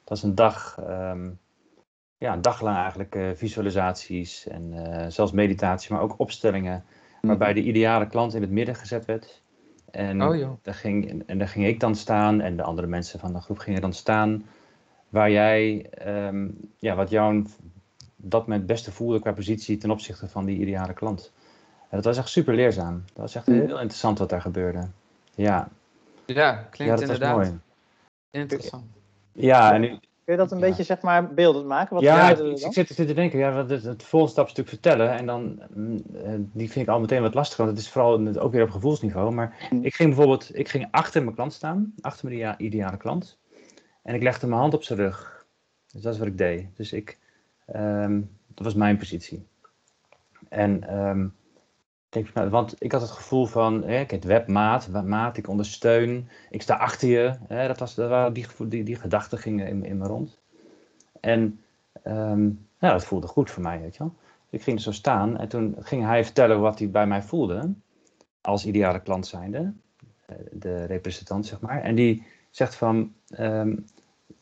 [0.00, 1.30] het was een dag, ehm,
[2.18, 6.84] ja, een dag lang eigenlijk eh, visualisaties en eh, zelfs meditatie, maar ook opstellingen.
[7.20, 9.42] Waarbij de ideale klant in het midden gezet werd.
[9.90, 10.52] En, Oh, joh.
[10.62, 13.58] daar ging, en daar ging ik dan staan en de andere mensen van de groep
[13.58, 14.46] gingen dan staan.
[15.12, 16.48] Waar jij, ehm,
[16.78, 17.48] ja, wat jou op
[18.16, 21.32] dat moment het beste voelde qua positie ten opzichte van die ideale klant.
[21.80, 23.02] En dat was echt super leerzaam.
[23.06, 23.54] Dat was echt Mm.
[23.54, 24.88] heel interessant wat daar gebeurde.
[25.34, 25.68] Ja,
[26.26, 27.58] Ja, klinkt ja dat was inderdaad mooi.
[28.30, 28.84] interessant.
[29.32, 29.88] Ja, en nu,
[30.24, 30.66] Kun je dat een Ja.
[30.66, 31.94] beetje zeg maar beeldend maken?
[31.94, 34.46] Wat ja, ik, er zit, ik zit te denken, ja, wat is het volgende stap
[34.48, 35.10] is natuurlijk vertellen.
[35.18, 38.18] En dan, mm, eh, die vind ik al meteen wat lastig, want het is vooral
[38.20, 39.32] met- ook weer op gevoelsniveau.
[39.32, 39.84] Maar Mm.
[39.84, 43.38] ik ging bijvoorbeeld, ik ging achter mijn klant staan, achter mijn idea- ideale klant.
[44.02, 45.46] En ik legde mijn hand op zijn rug.
[45.92, 46.76] Dus dat is wat ik deed.
[46.76, 47.18] Dus ik,
[47.66, 48.20] ehm,
[48.54, 49.46] dat was mijn positie.
[50.48, 50.78] En,
[52.34, 56.76] nou, want ik had het gevoel van, hè, het webmaat, maat, ik ondersteun, ik sta
[56.76, 57.34] achter je.
[57.48, 60.40] Dat, was, dat waren die, die, die gedachten gingen in, in me rond.
[61.20, 61.60] En
[62.78, 64.14] ja, dat voelde goed voor mij, weet je wel.
[64.50, 67.72] Ik ging zo staan en toen ging hij vertellen wat hij bij mij voelde.
[68.40, 69.72] Als ideale klant zijnde.
[70.26, 71.82] eh, De representant, zeg maar.
[71.82, 73.76] En die zegt van, ehm,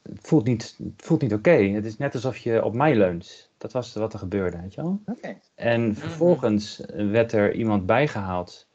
[0.03, 1.51] het voelt niet, het voelt niet oké.
[1.51, 3.51] Het is net alsof je op mij leunt.
[3.59, 5.01] Dat was wat er gebeurde, weet je wel.
[5.07, 5.37] Oké.
[5.55, 8.69] En vervolgens werd er iemand bijgehaald.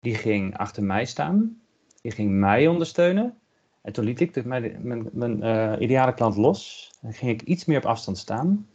[0.00, 1.60] Die ging achter mij staan.
[2.02, 3.38] Die ging mij ondersteunen.
[3.82, 6.90] En toen liet ik de, mijn, mijn, mijn eh, ideale klant los.
[7.02, 8.68] En ging ik iets meer op afstand staan.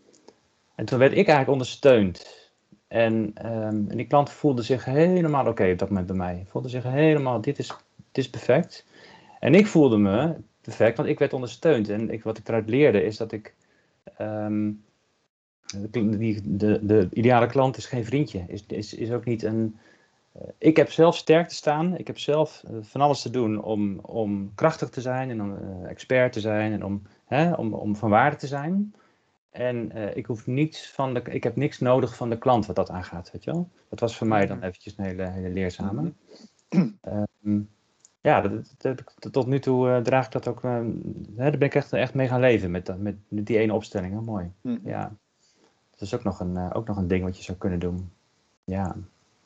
[0.76, 2.44] En toen werd ik eigenlijk ondersteund.
[2.88, 6.44] En, ehm, en die klant voelde zich helemaal oké op dat moment bij mij.
[6.48, 7.68] Voelde zich helemaal, dit is,
[8.12, 8.86] dit is perfect.
[9.40, 11.90] En ik voelde me perfect, want ik werd ondersteund.
[11.90, 13.56] En ik, wat ik eruit leerde is dat ik...
[14.18, 14.72] ehm,
[15.90, 18.44] de, die, de, de ideale klant is geen vriendje.
[18.48, 19.78] Is, is, is ook niet een...
[20.32, 21.98] eh, ik heb zelf sterk te staan.
[21.98, 25.58] Ik heb zelf eh, van alles te doen om, om krachtig te zijn en om
[25.58, 28.94] eh, expert te zijn en om, hè, om, om van waarde te zijn.
[29.50, 32.90] En ik hoef niets van de, ik heb niks nodig van de klant wat dat
[32.90, 33.70] aangaat, weet je wel.
[33.90, 36.14] Dat was voor mij dan eventjes een hele, hele leerzame.
[37.02, 37.62] Ehm,
[38.26, 40.72] ja, dat, dat tot nu toe eh, draag ik dat ook, eh,
[41.36, 43.74] hè, daar ben ik echt, echt mee gaan leven met, dat- met, met die ene
[43.74, 44.12] opstelling.
[44.12, 44.52] Heel mooi.
[44.62, 44.78] Hm.
[44.84, 45.16] Ja,
[45.92, 48.12] dat is ook nog, een, eh, ook nog een ding wat je zou kunnen doen.
[48.64, 48.96] Ja.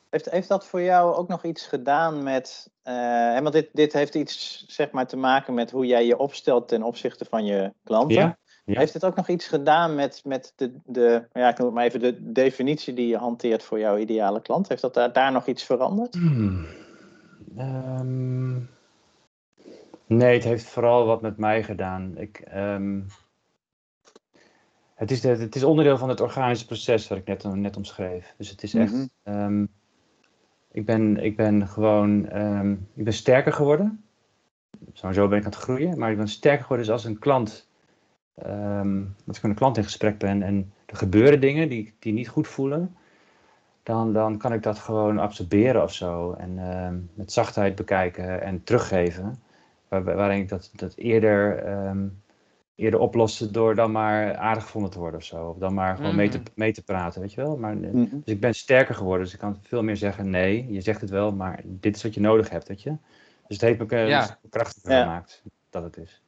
[0.09, 2.69] Heeft, heeft dat voor jou ook nog iets gedaan met.
[2.83, 6.67] eh, want dit, dit heeft iets zeg maar, te maken met hoe jij je opstelt
[6.67, 8.15] ten opzichte van je klanten.
[8.15, 8.79] Ja, ja.
[8.79, 11.85] Heeft het ook nog iets gedaan met, met de, de, ja, ik noem het maar
[11.85, 14.67] even de definitie die je hanteert voor jouw ideale klant?
[14.69, 16.15] Heeft dat daar, daar nog iets veranderd?
[16.15, 16.65] Hmm.
[17.57, 18.53] Ehm,
[20.05, 22.17] nee, het heeft vooral wat met mij gedaan.
[22.17, 23.01] Ik, ehm,
[24.93, 28.33] het, is de, het is onderdeel van het organische proces wat ik net, net omschreef.
[28.37, 28.93] Dus het is echt.
[28.93, 29.05] Mhm.
[29.23, 29.65] ehm,
[30.71, 32.25] ik, ben, ik ben gewoon.
[32.95, 34.03] ik ben sterker geworden.
[34.93, 37.67] Sowieso ben ik aan het groeien, maar ik ben sterker geworden dus als een klant.
[39.27, 42.29] als ik met een klant in gesprek ben en er gebeuren dingen die, die niet
[42.29, 42.95] goed voelen
[43.89, 46.33] dan, dan kan ik dat gewoon absorberen of zo.
[46.33, 49.39] En ehm, met zachtheid bekijken en teruggeven.
[49.87, 52.07] Waar, waarin ik dat, dat eerder, ehm,
[52.75, 55.49] eerder oplossen door dan maar aardig gevonden te worden of zo.
[55.49, 56.47] Of dan maar gewoon mee, te, Mhm.
[56.55, 57.57] mee te praten, weet je wel.
[57.57, 58.19] Maar, eh, Mhm.
[58.23, 61.09] dus ik ben sterker geworden, dus ik kan veel meer zeggen: nee, je zegt het
[61.09, 62.89] wel, maar dit is wat je nodig hebt, weet je.
[63.47, 64.39] Dus het heeft me Ja.
[64.49, 64.99] krachtiger Ja.
[65.01, 66.23] gemaakt dat het is.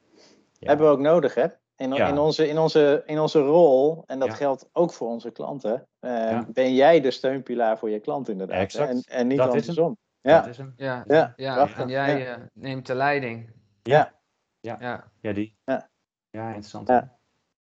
[0.59, 0.67] Ja.
[0.67, 1.45] Hebben we ook nodig, hè?
[1.81, 2.07] In, Ja.
[2.07, 4.33] in, onze, in, onze, in onze rol, en dat Ja.
[4.35, 6.45] geldt ook voor onze klanten, eh, Ja.
[6.53, 8.57] ben jij de steunpilaar voor je klant inderdaad.
[8.57, 8.89] Exact.
[8.89, 9.59] En, en niet Dat is hem.
[9.61, 9.97] andersom.
[10.21, 10.73] Dat Ja, is hem.
[10.77, 12.35] Ja, ja, ja en jij Ja.
[12.35, 13.49] eh, neemt de leiding.
[13.83, 14.13] ja.
[14.59, 15.57] Ja, Ja, die.
[15.65, 15.89] Ja.
[16.29, 16.87] Ja, interessant.
[16.87, 17.17] Ja,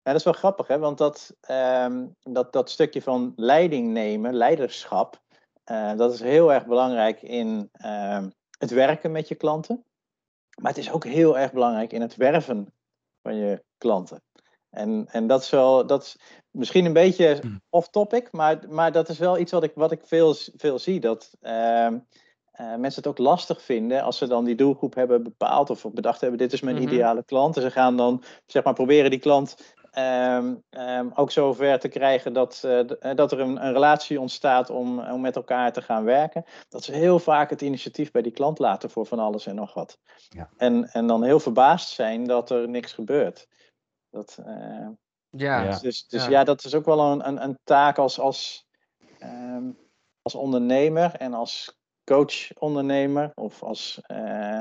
[0.03, 0.79] dat is wel grappig, hè?
[0.79, 5.23] want dat, ehm, dat, dat stukje van leiding nemen, leiderschap,
[5.65, 9.85] eh, dat is heel erg belangrijk in ehm, het werken met je klanten.
[10.61, 12.73] Maar het is ook heel erg belangrijk in het werven
[13.23, 14.23] van je klanten.
[14.71, 16.19] En, en dat is wel, dat is
[16.51, 17.61] misschien een beetje Hmm.
[17.71, 21.01] off-topic, maar, maar dat is wel iets wat ik, wat ik veel, veel zie.
[21.01, 21.99] Dat ehm,
[22.51, 26.21] eh, mensen het ook lastig vinden als ze dan die doelgroep hebben bepaald of bedacht
[26.21, 26.85] hebben: dit is mijn Mhm.
[26.85, 27.57] ideale klant.
[27.57, 32.33] En ze gaan dan zeg maar proberen die klant ehm, ehm, ook zover te krijgen
[32.33, 36.05] dat, eh, eh, dat er een, een relatie ontstaat om, om met elkaar te gaan
[36.05, 36.45] werken.
[36.69, 39.75] Dat ze heel vaak het initiatief bij die klant laten voor van alles en nog
[39.75, 39.99] wat.
[40.29, 40.51] Ja.
[40.57, 43.49] En, en dan heel verbaasd zijn dat er niks gebeurt.
[44.11, 44.89] Dat, eh,
[45.31, 45.63] ja.
[45.63, 45.79] Ja.
[45.79, 46.31] dus dus Ja.
[46.31, 46.45] ja.
[46.45, 48.67] dat is ook wel een, een, een taak als, als,
[49.19, 49.71] ehm,
[50.23, 53.31] als ondernemer en als coach-ondernemer.
[53.35, 54.61] Of als, eh,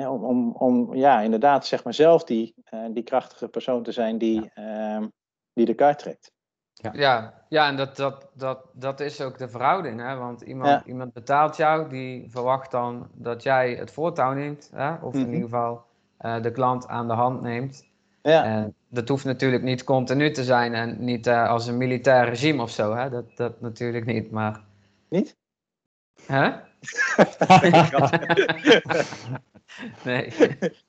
[0.00, 3.92] hè, om, om, om ja, inderdaad zeg maar zelf die, eh, die krachtige persoon te
[3.92, 5.06] zijn die, ehm,
[5.52, 6.32] die de kaart trekt.
[6.92, 10.00] Ja, ja en dat, dat, dat, dat is ook de verhouding.
[10.00, 10.16] Hè?
[10.16, 10.82] Want iemand, Ja.
[10.86, 14.70] iemand betaalt jou, die verwacht dan dat jij het voortouw neemt.
[14.74, 14.94] Hè?
[14.94, 15.28] Of in Mhm.
[15.32, 15.84] ieder geval
[16.16, 17.88] eh, de klant aan de hand neemt.
[18.22, 22.28] Ja, En dat hoeft natuurlijk niet continu te zijn en niet eh, als een militair
[22.28, 22.94] regime of zo.
[22.94, 23.10] Hè?
[23.10, 24.60] Dat, dat natuurlijk niet, maar...
[25.08, 25.36] niet?
[26.26, 26.50] Hè?
[30.04, 30.32] nee.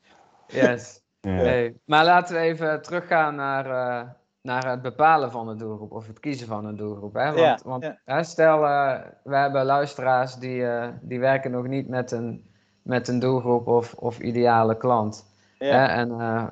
[0.47, 1.01] yes.
[1.19, 1.31] Ja.
[1.31, 1.81] Nee.
[1.85, 4.09] Maar laten we even teruggaan naar, eh,
[4.41, 7.13] naar het bepalen van een doelgroep of het kiezen van een doelgroep.
[7.13, 7.25] Hè?
[7.25, 7.99] Want, Ja, want ja.
[8.05, 12.49] Hè, stel, eh, we hebben luisteraars die, eh, die werken nog niet met een,
[12.81, 15.25] met een doelgroep of, of ideale klant.
[15.57, 15.85] Hè?
[15.85, 16.47] En eh,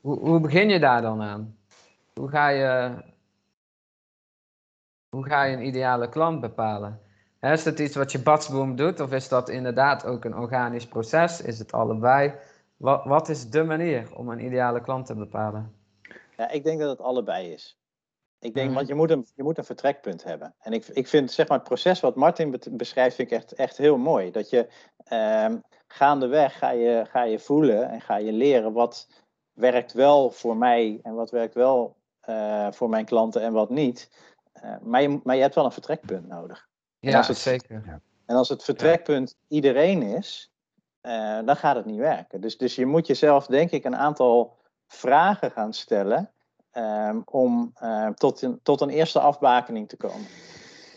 [0.00, 1.56] hoe, hoe begin je daar dan aan?
[2.14, 2.90] Hoe ga je,
[5.08, 7.00] hoe ga je een ideale klant bepalen?
[7.40, 11.40] Is dat iets wat je batsboom doet of is dat inderdaad ook een organisch proces?
[11.40, 12.32] Is het allebei?
[12.76, 15.74] Wat, wat is de manier om een ideale klant te bepalen?
[16.36, 17.78] Ja, ik denk dat het allebei is.
[18.40, 18.76] Ik denk, Mhm.
[18.76, 20.54] want je moet, een, je moet een vertrekpunt hebben.
[20.60, 23.76] En ik, ik vind zeg maar, het proces wat Martin beschrijft, vind ik echt, echt
[23.76, 24.30] heel mooi.
[24.30, 24.68] Dat je
[25.04, 29.08] ehm, gaandeweg ga je, ga je voelen en ga je leren wat
[29.52, 34.10] werkt wel voor mij en wat werkt wel eh, voor mijn klanten en wat niet.
[34.52, 36.67] Eh, maar, je, maar je hebt wel een vertrekpunt nodig.
[37.00, 38.00] En Ja, als het- zeker.
[38.26, 40.52] En als het vertrekpunt iedereen is,
[41.00, 42.40] eh, dan gaat het niet werken.
[42.40, 44.56] Dus, dus je moet jezelf, denk ik, een aantal
[44.86, 46.30] vragen gaan stellen.
[46.72, 50.26] ehm, om eh, tot, een, tot een eerste afbakening te komen.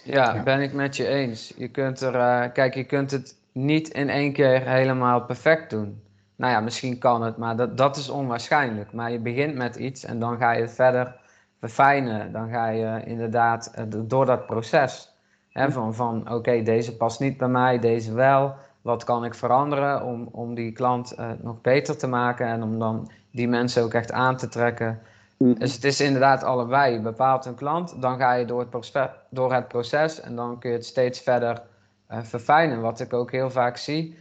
[0.04, 0.44] Ja, Ja.
[0.44, 1.54] ben ik met je eens.
[1.58, 6.04] Je kunt er, eh, kijk, je kunt het niet in één keer helemaal perfect doen.
[6.36, 8.94] Nou ja, misschien kan het, maar dat, dat is onwaarschijnlijk.
[8.94, 11.16] Maar je begint met iets en dan ga je het verder
[11.60, 12.32] verfijnen.
[12.32, 15.11] Dan ga je inderdaad door dat proces.
[15.52, 18.56] Hè, van van oké, deze past niet bij mij, deze wel.
[18.82, 22.80] Wat kan ik veranderen om, om die klant eh, nog beter te maken en om
[22.80, 25.00] dan die mensen ook echt aan te trekken
[25.42, 26.94] dus het is inderdaad allebei.
[26.94, 30.60] Je bepaalt een klant, dan ga je door het, proces, door het proces en dan
[30.60, 31.62] kun je het steeds verder
[32.08, 32.82] eh, verfijnen.
[32.82, 34.18] Wat ik ook heel vaak zie,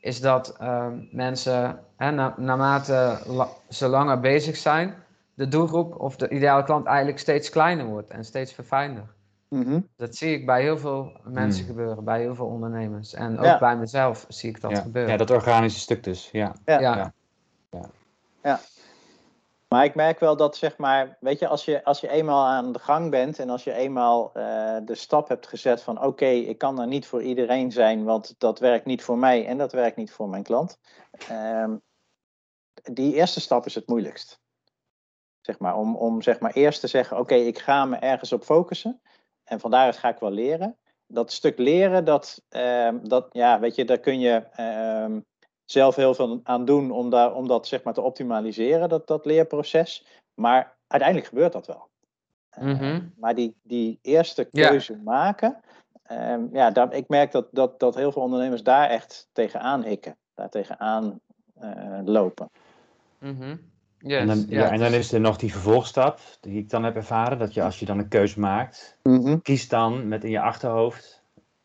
[0.00, 4.94] is dat ehm, mensen, hè, na, naarmate la- ze langer bezig zijn,
[5.34, 9.04] de doelgroep of de ideale klant eigenlijk steeds kleiner wordt en steeds verfijnder.
[9.52, 9.80] Mhm.
[9.96, 11.74] Dat zie ik bij heel veel mensen Hmm.
[11.74, 13.14] gebeuren, bij heel veel ondernemers.
[13.14, 13.58] En ook Ja.
[13.58, 14.80] bij mezelf zie ik dat ja.
[14.80, 15.12] gebeuren.
[15.12, 16.28] ja, dat organische stuk dus.
[16.30, 16.54] Ja.
[16.64, 17.12] Ja.
[18.42, 18.60] ja.
[19.68, 22.72] Maar ik merk wel dat, zeg maar, weet je, als je, als je eenmaal aan
[22.72, 26.58] de gang bent en als je eenmaal eh, de stap hebt gezet van oké, ik
[26.58, 29.96] kan er niet voor iedereen zijn, want dat werkt niet voor mij en dat werkt
[29.96, 30.78] niet voor mijn klant.
[31.28, 31.76] Ehm,
[32.82, 34.40] die eerste stap is het moeilijkst.
[35.40, 38.44] Zeg maar, om, om zeg maar eerst te zeggen, oké, ik ga me ergens op
[38.44, 39.00] focussen
[39.52, 40.76] en van daaruit ga ik wel leren.
[41.06, 45.20] Dat stuk leren, dat, ehm, dat ja, weet je, daar kun je ehm,
[45.64, 49.24] zelf heel veel aan doen om, daar, om dat zeg maar te optimaliseren, dat, dat
[49.24, 50.06] leerproces.
[50.34, 51.88] Maar uiteindelijk gebeurt dat wel.
[52.50, 53.00] Eh, Mhm.
[53.16, 54.68] maar die, die eerste Ja.
[54.68, 55.60] keuze maken,
[56.02, 60.16] ehm, ja, daar, ik merk dat, dat, dat heel veel ondernemers daar echt tegenaan hikken,
[60.34, 61.20] daar tegenaan
[61.54, 62.50] eh, lopen.
[63.18, 63.56] Mhm.
[64.02, 64.20] Yes.
[64.20, 66.96] En, dan, ja, ja, en dan is- er nog die vervolgstap, die ik dan heb
[66.96, 68.96] ervaren, dat je als je dan een keuze maakt,
[69.42, 71.22] kies dan met in je achterhoofd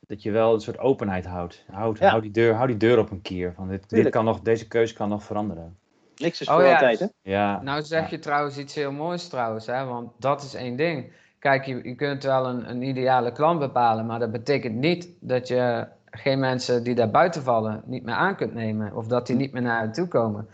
[0.07, 1.63] dat je wel een soort openheid houdt.
[1.71, 2.19] Houd, Ja.
[2.19, 3.53] die, deur, hou die deur op een kier.
[3.55, 5.77] Van dit, dit kan nog, deze keuze kan nog veranderen.
[6.15, 7.05] Niks is Oh voor ja, altijd, hè?
[7.21, 9.85] Ja, Nou zeg je trouwens iets heel moois trouwens, hè?
[9.85, 11.11] want dat is één ding.
[11.39, 15.47] Kijk, je, je kunt wel een, een ideale klant bepalen, maar dat betekent niet dat
[15.47, 19.35] je geen mensen die daar buiten vallen niet meer aan kunt nemen of dat die
[19.35, 20.47] niet meer naar je toe komen.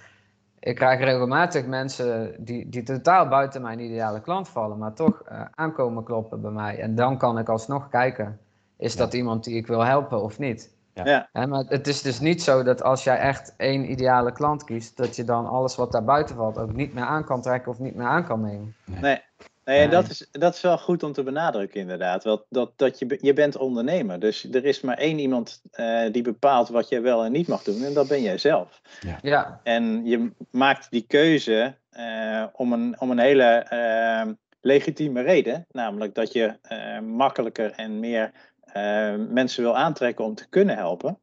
[0.64, 5.42] Ik krijg regelmatig mensen die, die totaal buiten mijn ideale klant vallen, maar toch eh,
[5.56, 6.80] aankomen kloppen bij mij.
[6.80, 8.40] En dan kan ik alsnog kijken,
[8.78, 10.76] is dat iemand die ik wil helpen of niet?
[10.94, 11.06] Ja.
[11.06, 11.30] Ja.
[11.32, 14.98] Hè, maar het is dus niet zo dat als jij echt één ideale klant kiest,
[14.98, 17.80] dat je dan alles wat daar buiten valt ook niet meer aan kan trekken of
[17.80, 18.76] niet meer aan kan nemen.
[18.86, 19.02] Nee.
[19.02, 19.22] Nee,
[19.64, 22.24] en dat is, dat is wel goed om te benadrukken, inderdaad.
[22.24, 24.20] Want dat, dat je, je bent ondernemer.
[24.20, 27.64] Dus er is maar één iemand eh, die bepaalt wat jij wel en niet mag
[27.64, 27.84] doen.
[27.84, 28.82] En dat ben jij zelf.
[29.22, 35.66] Ja, En je maakt die keuze eh, om, een, om een hele eh, legitieme reden.
[35.72, 38.32] Namelijk dat je eh, makkelijker en meer
[38.64, 41.20] eh, mensen wil aantrekken om te kunnen helpen.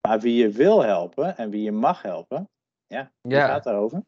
[0.00, 2.48] Maar wie je wil helpen en wie je mag helpen,
[2.86, 3.46] ja, Ja.
[3.46, 4.02] gaat daarover.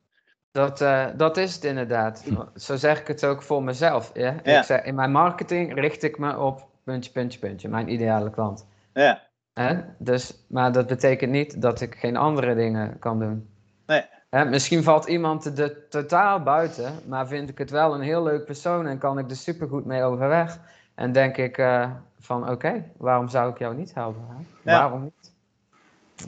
[0.53, 2.25] Dat, eh, dat is het inderdaad.
[2.55, 4.11] Zo zeg ik het ook voor mezelf.
[4.15, 4.35] Ja?
[4.43, 4.59] Ja.
[4.59, 8.67] Ik zeg, in mijn marketing richt ik me op puntje, puntje, puntje, mijn ideale klant.
[8.93, 9.23] Ja,
[9.55, 9.81] Hè?
[9.99, 13.49] Dus, maar dat betekent niet dat ik geen andere dingen kan doen.
[13.87, 14.05] Nee.
[14.31, 18.45] Hè, misschien valt iemand er totaal buiten, maar vind ik het wel een heel leuk
[18.45, 20.59] persoon en kan ik er supergoed mee overweg.
[20.95, 24.25] En denk ik eh, van oké, waarom zou ik jou niet helpen?
[24.29, 24.71] Hè?
[24.71, 24.79] Ja.
[24.79, 25.33] Waarom niet?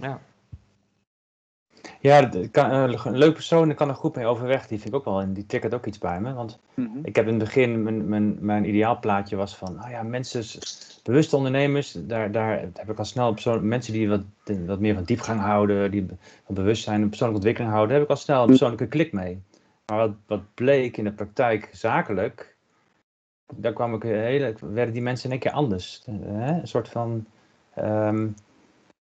[0.01, 0.19] Ja.
[2.01, 4.67] Ja kan, eh, een leuk persoon daar kan er goed mee overweg.
[4.67, 6.33] Die vind ik ook wel, en die ticket ook iets bij me.
[6.33, 6.99] Want Mhm.
[7.03, 10.61] ik heb in het begin, mijn, mijn, mijn ideaalplaatje was van, nou ja, mensen,
[11.03, 14.21] bewuste ondernemers, daar, daar heb ik al snel persoon, mensen die wat,
[14.67, 16.07] wat meer van diepgang houden, die
[16.45, 19.43] van bewustzijn en persoonlijke ontwikkeling houden, daar heb ik al snel een persoonlijke klik mee.
[19.87, 22.57] Maar wat, wat bleek in de praktijk zakelijk,
[23.55, 26.03] daar kwam ik hele, werden die mensen in één keer anders.
[26.07, 26.61] Eh, Hè?
[26.61, 27.27] Een soort van,
[27.75, 28.29] ehm,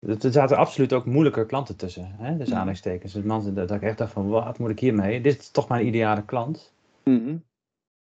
[0.07, 2.37] er zaten absoluut ook moeilijker klanten tussen, hè?
[2.37, 3.13] dus aanhalingstekens.
[3.13, 5.21] Dus mensen, dat ik echt dacht van, wat moet ik hiermee?
[5.21, 6.73] Dit is toch mijn ideale klant.
[7.05, 7.37] Mhm.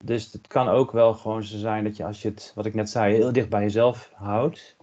[0.04, 2.74] Dus het kan ook wel gewoon zo zijn dat je als je het, wat ik
[2.74, 4.76] net zei, heel dicht bij jezelf houdt,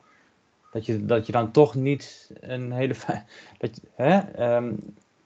[0.72, 2.94] dat je, dat je dan toch niet een hele
[3.58, 4.74] dat, je- hè, ehm,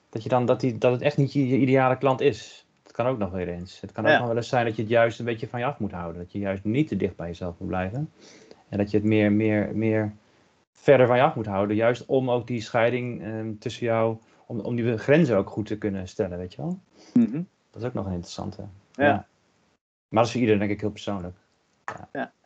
[0.10, 2.66] dat je dan dat, die, dat het echt niet je, je ideale klant is.
[2.84, 3.82] Dat kan ook nog weer eens.
[3.82, 4.18] Het kan ook Ja.
[4.18, 6.22] nog wel eens zijn dat je het juist een beetje van je af moet houden.
[6.22, 8.12] Dat je juist niet te dicht bij jezelf moet blijven.
[8.70, 10.14] En dat je het meer, meer, meer
[10.80, 11.76] verder van je af moet houden.
[11.76, 15.78] Juist om ook die scheiding ehm, tussen jou, om, om die grenzen ook goed te
[15.78, 16.80] kunnen stellen, weet je wel.
[17.14, 17.42] Mhm.
[17.72, 18.62] Dat is ook nog een interessante.
[18.92, 19.12] Ja.
[19.14, 19.26] Maar
[20.10, 21.36] dat is voor iedereen denk ik heel persoonlijk.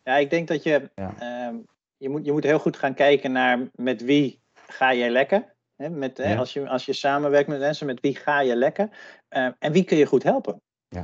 [0.03, 1.13] Ja, ik denk dat je, Ja.
[1.19, 1.55] ehm,
[1.97, 5.53] je, moet, je moet heel goed gaan kijken naar met wie ga jij lekker.
[5.75, 5.89] Hè?
[5.89, 6.37] Met, hè, Ja.
[6.37, 8.89] als, je, als je samenwerkt met mensen, met wie ga je lekker?
[9.29, 10.61] Ehm, en wie kun je goed helpen?
[10.89, 11.01] Ja,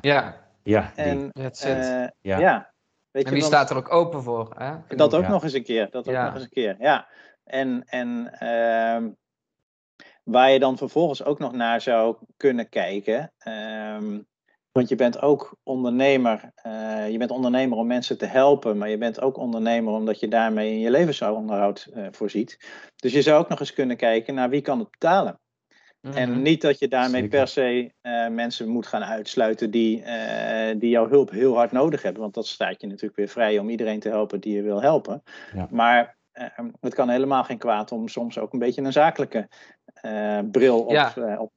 [0.63, 1.31] Ja, die.
[1.59, 2.71] Eh, Ja.
[3.17, 4.53] Weet en wie staat er ook open voor?
[4.57, 4.95] Hè?
[4.95, 5.29] Dat ook Ja.
[5.29, 5.89] nog eens een keer.
[5.89, 6.25] Dat ook Ja.
[6.25, 6.75] nog eens een keer.
[6.79, 7.07] Ja.
[7.43, 9.09] En, en ehm,
[10.23, 13.33] waar je dan vervolgens ook nog naar zou kunnen kijken.
[13.37, 14.19] ehm,
[14.71, 16.51] Want je bent ook ondernemer.
[16.55, 20.27] eh, je bent ondernemer om mensen te helpen, maar je bent ook ondernemer omdat je
[20.27, 22.59] daarmee in je levensonderhoud eh, voorziet.
[22.95, 25.39] Dus je zou ook nog eens kunnen kijken naar wie kan het betalen.
[26.15, 26.41] En Mhm.
[26.41, 27.29] niet dat je daarmee Zeker.
[27.39, 32.01] per se eh, mensen moet gaan uitsluiten die, eh, die jouw hulp heel hard nodig
[32.01, 32.21] hebben.
[32.21, 35.23] Want dat staat je natuurlijk weer vrij om iedereen te helpen die je wil helpen.
[35.53, 35.67] Ja.
[35.71, 36.45] Maar eh,
[36.79, 39.47] het kan helemaal geen kwaad om soms ook een beetje een zakelijke
[39.93, 41.15] eh, bril op, Ja.
[41.15, 41.51] eh, op.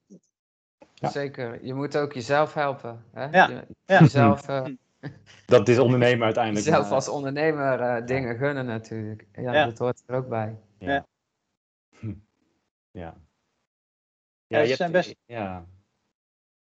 [0.94, 1.08] Ja.
[1.08, 1.64] Zeker.
[1.64, 3.04] Je moet ook jezelf helpen.
[3.12, 3.24] Hè?
[3.24, 3.48] Ja.
[3.48, 3.98] Je, Ja.
[3.98, 4.64] Jezelf, eh,
[5.46, 6.64] Dat is ondernemen uiteindelijk.
[6.64, 9.26] jezelf maar- als ondernemer eh, dingen gunnen natuurlijk.
[9.32, 9.64] Ja, Ja.
[9.64, 10.56] dat hoort er ook bij.
[10.78, 10.92] Ja.
[10.92, 11.06] Ja.
[11.98, 12.12] Hm.
[12.90, 13.14] Ja.
[14.50, 15.64] Ja, je ze hebt- zijn best- Ja.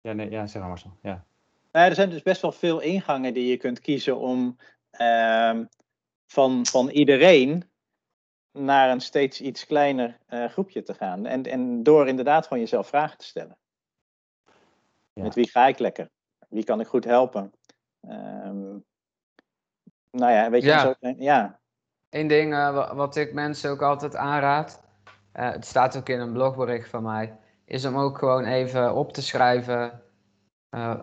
[0.01, 0.97] Ja, nee, ja, zeg maar Marcel.
[1.03, 1.25] Ja.
[1.73, 4.59] Nou, er zijn dus best wel veel ingangen die je kunt kiezen om
[4.91, 5.65] ehm,
[6.27, 7.71] van, van iedereen
[8.53, 11.27] naar een steeds iets kleiner eh, groepje te gaan.
[11.27, 13.57] En, en door inderdaad gewoon jezelf vragen te stellen.
[15.13, 15.23] Ja.
[15.23, 16.11] Met wie ga ik lekker?
[16.49, 17.53] Wie kan ik goed helpen?
[18.01, 18.71] Ehm,
[20.11, 20.81] nou ja, weet je, Ja.
[20.81, 21.61] Zo, ja.
[22.11, 24.83] Eén ding eh, wa- wat ik mensen ook altijd aanraad,
[25.33, 27.39] eh, het staat ook in een blogbericht van mij,
[27.73, 30.01] is om ook gewoon even op te schrijven
[30.69, 30.95] eh,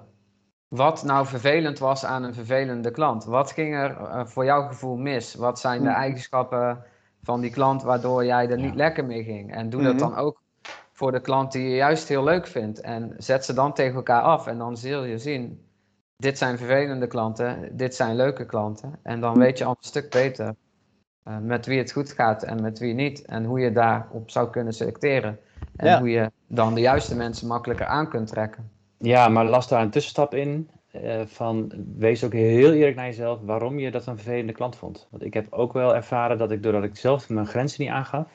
[0.67, 3.25] wat nou vervelend was aan een vervelende klant.
[3.25, 5.35] Wat ging er eh, voor jouw gevoel mis?
[5.35, 5.97] Wat zijn de Mhm.
[5.97, 6.83] eigenschappen
[7.23, 8.75] van die klant waardoor jij er niet Ja.
[8.75, 9.53] lekker mee ging?
[9.55, 10.41] En doe dat dan ook
[10.91, 12.81] voor de klant die je juist heel leuk vindt.
[12.81, 15.65] En zet ze dan tegen elkaar af en dan zul je zien,
[16.17, 18.99] dit zijn vervelende klanten, dit zijn leuke klanten.
[19.03, 20.55] En dan weet je al een stuk beter
[21.23, 23.25] eh, met wie het goed gaat en met wie niet.
[23.25, 25.39] En hoe je daarop zou kunnen selecteren.
[25.75, 25.99] En Ja.
[25.99, 28.69] hoe je dan de juiste mensen makkelijker aan kunt trekken.
[28.97, 30.69] Ja, maar las daar een tussenstap in.
[30.91, 35.07] eh, van wees ook heel eerlijk naar jezelf waarom je dat een vervelende klant vond.
[35.09, 38.27] Want ik heb ook wel ervaren dat ik, doordat ik zelf mijn grenzen niet aangaf,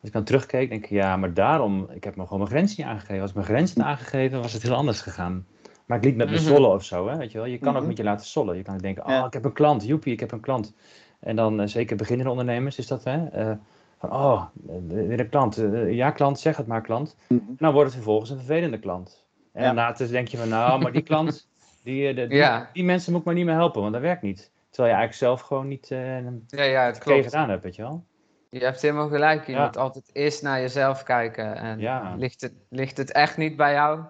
[0.00, 2.76] als ik dan terugkeek, denk ik, ja, maar daarom, ik heb me gewoon mijn grenzen
[2.78, 3.20] niet aangegeven.
[3.20, 5.46] Als ik mijn grenzen had aangegeven, was het heel anders gegaan.
[5.86, 6.44] Maar ik liet met me Mhm.
[6.44, 7.46] sollen of zo, hè, weet je wel.
[7.46, 7.86] Je kan ook Mhm.
[7.88, 8.56] met je laten sollen.
[8.56, 9.26] Je kan denken, oh, Ja.
[9.26, 10.74] ik heb een klant, joepie, ik heb een klant.
[11.20, 13.26] En dan, eh, zeker beginnende ondernemers, is dat, hè.
[13.26, 13.50] eh,
[14.00, 14.74] van, oh, eh,
[15.06, 15.56] weer een klant.
[15.58, 17.16] Eh, ja, klant, zeg het maar, klant.
[17.28, 19.24] En dan wordt het vervolgens een vervelende klant.
[19.52, 19.92] En Ja.
[19.92, 21.48] dus denk je van, nou, maar die klant,
[21.84, 22.70] die, eh, de- die, Ja.
[22.72, 24.50] die mensen moet ik maar niet meer helpen, want dat werkt niet.
[24.70, 28.04] Terwijl je eigenlijk zelf gewoon niet eh Ja, ja, het gedaan hebt, weet je wel.
[28.50, 29.46] Je hebt helemaal gelijk.
[29.46, 29.64] Je Ja.
[29.64, 31.56] moet altijd eerst naar jezelf kijken.
[31.56, 32.14] En Ja.
[32.16, 34.00] ligt, het, ligt het echt niet bij jou?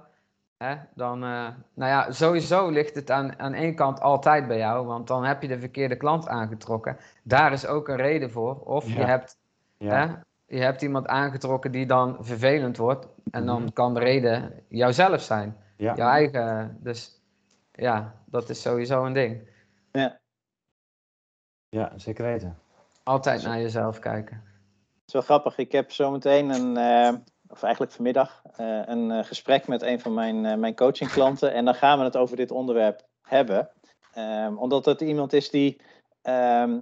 [0.59, 0.74] Hè?
[0.94, 4.87] Dan, eh, nou ja, sowieso ligt het aan, aan één kant altijd bij jou.
[4.87, 6.96] Want dan heb je de verkeerde klant aangetrokken.
[7.22, 8.55] Daar is ook een reden voor.
[8.61, 9.38] Of je, hebt,
[9.85, 10.14] Ja, hè,
[10.57, 13.09] je hebt iemand aangetrokken die dan vervelend wordt.
[13.31, 13.73] En dan Mhm.
[13.73, 15.57] kan de reden jouzelf zijn.
[15.77, 15.95] ja.
[15.95, 16.77] Jouw eigen.
[16.81, 17.21] Dus
[17.73, 19.49] ja, dat is sowieso een ding.
[21.69, 22.59] ja, zeker weten.
[23.03, 24.37] Altijd naar jezelf kijken.
[24.37, 25.59] Het is wel grappig.
[25.59, 27.14] Ik heb zometeen een, eh,
[27.49, 31.53] of eigenlijk vanmiddag, eh, een eh, gesprek met een van mijn, eh, mijn coachingklanten.
[31.53, 33.71] En dan gaan we het over dit onderwerp hebben.
[34.14, 35.81] Ehm, omdat het iemand is die,
[36.23, 36.81] ehm,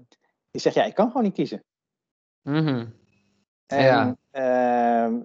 [0.50, 1.62] die zegt, ja, ik kan gewoon niet kiezen.
[2.48, 2.86] Mhm.
[3.66, 4.16] En, Ja.
[4.30, 5.20] ehm,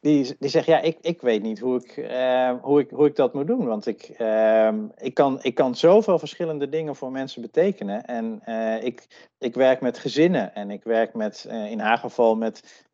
[0.00, 3.16] die, die zegt, ja, ik, ik weet niet hoe ik, eh, hoe, ik, hoe ik
[3.16, 3.66] dat moet doen.
[3.66, 8.04] Want ik, ehm, ik, kan, ik kan zoveel verschillende dingen voor mensen betekenen.
[8.04, 12.36] En eh, ik, ik werk met gezinnen en ik werk met, eh, in haar geval
[12.36, 12.85] met ehm,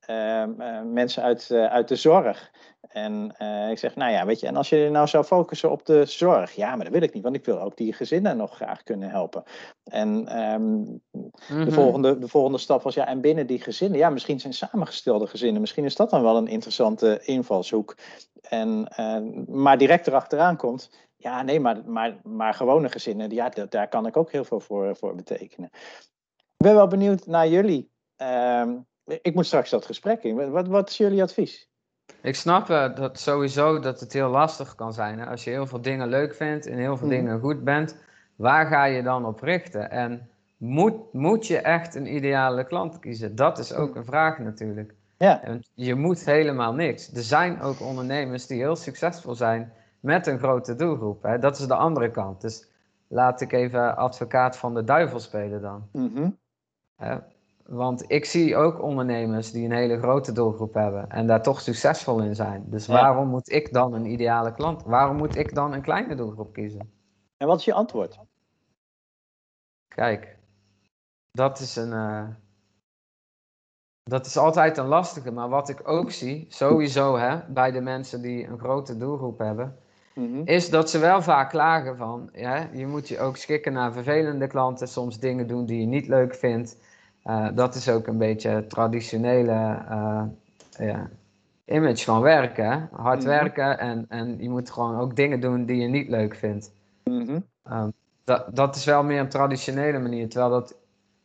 [0.85, 2.51] mensen uit, eh, uit de zorg.
[2.89, 5.87] En eh, ik zeg, nou ja, weet je, en als je nou zou focussen op
[5.87, 8.55] de zorg, ja, maar dat wil ik niet, want ik wil ook die gezinnen nog
[8.55, 9.43] graag kunnen helpen.
[9.85, 11.71] En ehm, de, Mhm.
[11.71, 15.61] volgende, de volgende stap was, ja, en binnen die gezinnen, ja, misschien zijn samengestelde gezinnen,
[15.61, 17.97] misschien is dat dan wel een interessante invalshoek.
[18.49, 23.67] En, eh, maar direct erachteraan komt, ja, nee, maar, maar, maar gewone gezinnen, ja, da-
[23.69, 25.71] daar kan ik ook heel veel voor, voor betekenen.
[26.37, 27.91] Ik ben wel benieuwd naar jullie.
[28.17, 30.51] Ehm, ik moet straks dat gesprek in.
[30.51, 31.71] Wat, wat is jullie advies?
[32.23, 35.19] Ik snap eh, dat sowieso dat het heel lastig kan zijn.
[35.19, 35.27] Hè?
[35.27, 37.17] Als je heel veel dingen leuk vindt en heel veel Mhm.
[37.17, 37.97] dingen goed bent,
[38.37, 39.91] waar ga je dan op richten?
[39.91, 43.35] En moet, moet je echt een ideale klant kiezen?
[43.37, 44.95] Dat is ook een vraag natuurlijk.
[45.17, 47.13] Ja, En je moet helemaal niks.
[47.15, 51.23] Er zijn ook ondernemers die heel succesvol zijn met een grote doelgroep.
[51.23, 51.39] Hè?
[51.39, 52.41] Dat is de andere kant.
[52.41, 52.67] Dus
[53.09, 55.89] laat ik even advocaat van de duivel spelen dan.
[56.97, 57.17] Hè?
[57.67, 62.21] Want ik zie ook ondernemers die een hele grote doelgroep hebben en daar toch succesvol
[62.23, 62.65] in zijn.
[62.71, 62.93] Dus Ja.
[62.93, 64.83] waarom moet ik dan een ideale klant?
[64.83, 66.93] Waarom moet ik dan een kleine doelgroep kiezen?
[67.37, 68.19] en wat is je antwoord?
[69.95, 70.39] Kijk,
[71.31, 71.93] dat is een.
[71.93, 72.29] eh,
[74.03, 78.23] dat is altijd een lastige, maar wat ik ook zie, sowieso hè, bij de mensen
[78.23, 79.77] die een grote doelgroep hebben,
[80.15, 83.93] Mhm, is dat ze wel vaak klagen van, ja, je moet je ook schikken naar
[83.93, 86.77] vervelende klanten, soms dingen doen die je niet leuk vindt.
[87.23, 90.23] Eh, dat is ook een beetje traditionele, eh,
[90.79, 91.09] ja,
[91.65, 92.89] image van werken.
[92.93, 93.29] Hard Mhm.
[93.29, 96.73] werken en, en je moet gewoon ook dingen doen die je niet leuk vindt.
[97.05, 97.41] Mhm.
[97.65, 97.89] Ehm,
[98.25, 100.29] dat, dat is wel meer een traditionele manier.
[100.29, 100.75] Terwijl dat,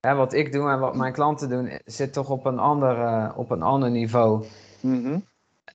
[0.01, 3.51] hè, wat ik doe en wat mijn klanten doen, zit toch op een ander, op
[3.51, 4.45] een ander niveau.
[4.81, 5.19] Mhm.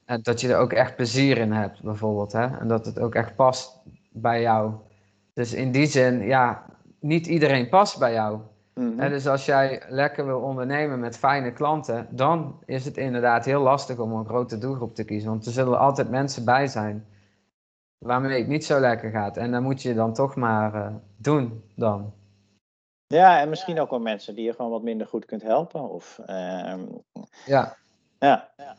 [0.04, 2.32] En dat je er ook echt plezier in hebt, bijvoorbeeld.
[2.32, 2.58] Hè?
[2.58, 3.78] En dat het ook echt past
[4.10, 4.72] bij jou.
[5.32, 6.64] Dus in die zin, ja,
[7.00, 8.38] niet iedereen past bij jou.
[8.74, 9.08] Mhm.
[9.08, 13.98] Dus als jij lekker wil ondernemen met fijne klanten, dan is het inderdaad heel lastig
[13.98, 15.30] om een grote doelgroep te kiezen.
[15.30, 17.06] Want er zullen altijd mensen bij zijn
[17.98, 19.36] waarmee het niet zo lekker gaat.
[19.36, 22.12] En dan moet je dan toch maar eh, doen dan.
[23.06, 25.90] Ja, en misschien ook wel mensen die je gewoon wat minder goed kunt helpen.
[25.90, 26.86] Of, ehm,
[27.46, 27.76] Ja.
[28.18, 28.48] ja.
[28.56, 28.76] Ja.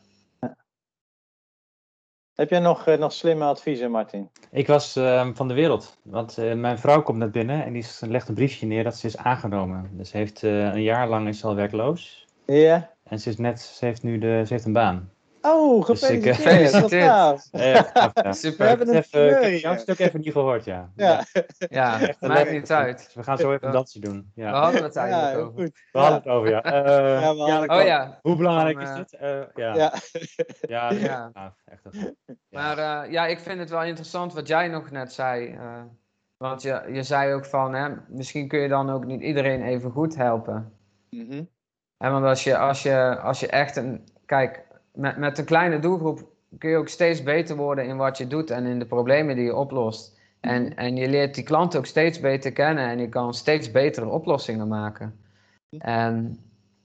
[2.34, 4.30] Heb jij nog, eh, nog slimme adviezen, Martin?
[4.50, 7.86] Ik was ehm, van de wereld, want eh, mijn vrouw komt net binnen en die
[8.00, 9.90] legt een briefje neer dat ze is aangenomen.
[9.92, 12.90] Dus heeft eh, een jaar lang is ze al werkloos Ja.
[13.02, 15.10] en ze, is net, ze heeft nu de, ze heeft een baan.
[15.46, 17.40] Oh, Dus ik, eh, gefeliciteerd.
[17.40, 17.48] Gefeliciteerd.
[17.50, 18.32] Eh, ja.
[18.32, 18.58] Super.
[18.58, 19.80] We hebben een Even, ik heb jouw hier.
[19.80, 20.90] stuk even niet gehoord, ja.
[20.96, 21.24] Ja,
[21.68, 23.10] Ja, een maakt niet uit.
[23.14, 23.72] We gaan zo even Ja.
[23.72, 24.30] dansen doen.
[24.34, 24.60] We Ja.
[24.60, 25.60] hadden het ja eigenlijk over.
[25.62, 25.80] goed.
[25.92, 26.62] We hadden het over, ja.
[26.62, 26.72] Eh,
[27.22, 29.12] Ja, we ja, het Oh ja, Hoe belangrijk Van, is eh, dit?
[29.20, 29.74] Eh, ja.
[29.74, 29.92] Ja.
[30.60, 31.30] Ja, Ja.
[31.34, 31.54] ja.
[31.64, 31.82] echt.
[31.90, 32.10] Ja.
[32.74, 35.52] maar eh, ja, ik vind het wel interessant wat jij nog net zei.
[35.52, 35.82] eh,
[36.36, 39.90] want je, je zei ook van, hè, misschien kun je dan ook niet iedereen even
[39.90, 40.72] goed helpen.
[41.10, 41.42] Mhm.
[41.98, 44.04] Hè, want als je, als, je, als je echt een.
[44.26, 44.64] Kijk,
[44.94, 48.50] met, met een kleine doelgroep kun je ook steeds beter worden in wat je doet
[48.50, 50.18] en in de problemen die je oplost.
[50.40, 54.08] En, en je leert die klant ook steeds beter kennen en je kan steeds betere
[54.08, 55.18] oplossingen maken.
[55.78, 56.38] En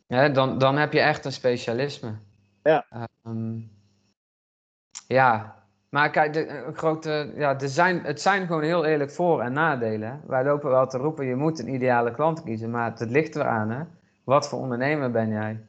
[0.07, 2.15] hè, dan, dan heb je echt een specialisme.
[2.63, 2.85] Ja.
[2.89, 3.59] Ehm,
[5.07, 5.55] ja,
[5.89, 10.21] maar kijk, de, grote, ja, er zijn, het zijn gewoon heel eerlijk voor- en nadelen.
[10.27, 13.35] Wij lopen wel te roepen, je moet een ideale klant kiezen, maar het, het ligt
[13.35, 13.69] eraan.
[13.69, 13.83] Hè?
[14.23, 15.59] Wat voor ondernemer ben jij?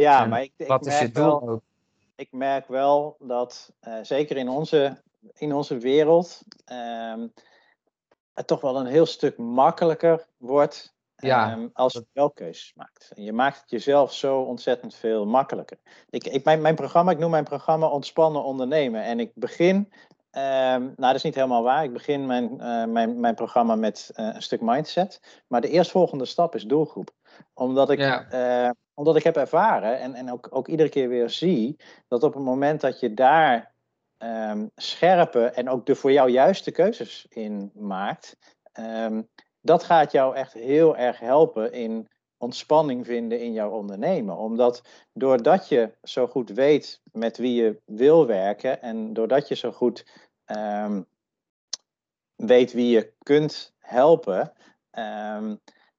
[0.00, 1.62] Ja, En maar ik, ik Wat is je doel wel,
[2.16, 5.02] ik merk wel dat, eh, zeker in onze,
[5.34, 7.26] in onze wereld, ehm,
[8.34, 13.10] het toch wel een heel stuk makkelijker wordt Ja, ehm, als je wel keuzes maakt.
[13.14, 15.78] En je maakt het jezelf zo ontzettend veel makkelijker.
[16.10, 19.02] Ik, ik, mijn, mijn programma, ik noem mijn programma Ontspannen Ondernemen.
[19.02, 19.92] En ik begin,
[20.30, 24.10] ehm, nou dat is niet helemaal waar, ik begin mijn, eh, mijn, mijn programma met
[24.14, 25.42] eh, een stuk mindset.
[25.46, 27.10] Maar de eerstvolgende stap is doelgroep.
[27.54, 28.74] Omdat ik, Ja.
[29.00, 31.76] Omdat ik heb ervaren en, en ook, ook iedere keer weer zie,
[32.08, 33.74] dat op het moment dat je daar
[34.16, 38.36] ehm, scherpe en ook de voor jou juiste keuzes in maakt,
[38.72, 39.22] ehm,
[39.60, 44.36] dat gaat jou echt heel erg helpen in ontspanning vinden in jouw ondernemen.
[44.36, 44.82] Omdat
[45.12, 50.06] doordat je zo goed weet met wie je wil werken en doordat je zo goed
[50.44, 51.02] ehm,
[52.36, 54.52] weet wie je kunt helpen,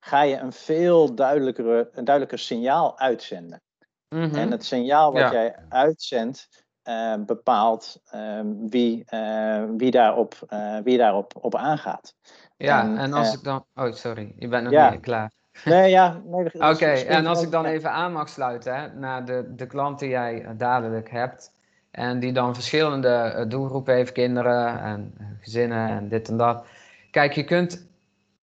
[0.04, 3.62] ga je een veel duidelijkere, een duidelijker signaal uitzenden.
[4.10, 4.36] Mhm.
[4.36, 5.32] En het signaal wat Ja.
[5.32, 12.16] jij uitzendt eh, bepaalt ehm, wie, eh, wie daarop, eh, wie daarop op aangaat.
[12.58, 13.66] Ja, En, en als ik dan.
[13.76, 14.90] Oh, sorry, je bent nog ja.
[14.90, 15.32] niet klaar.
[15.66, 16.22] Nee, ja.
[16.26, 20.00] Nee, Oké, en als ik dan even aan mag sluiten hè, naar de, de klant
[20.00, 21.52] die jij dadelijk hebt.
[21.92, 26.66] En die dan verschillende doelgroepen heeft, kinderen en gezinnen en dit en dat.
[27.12, 27.88] Kijk, je kunt,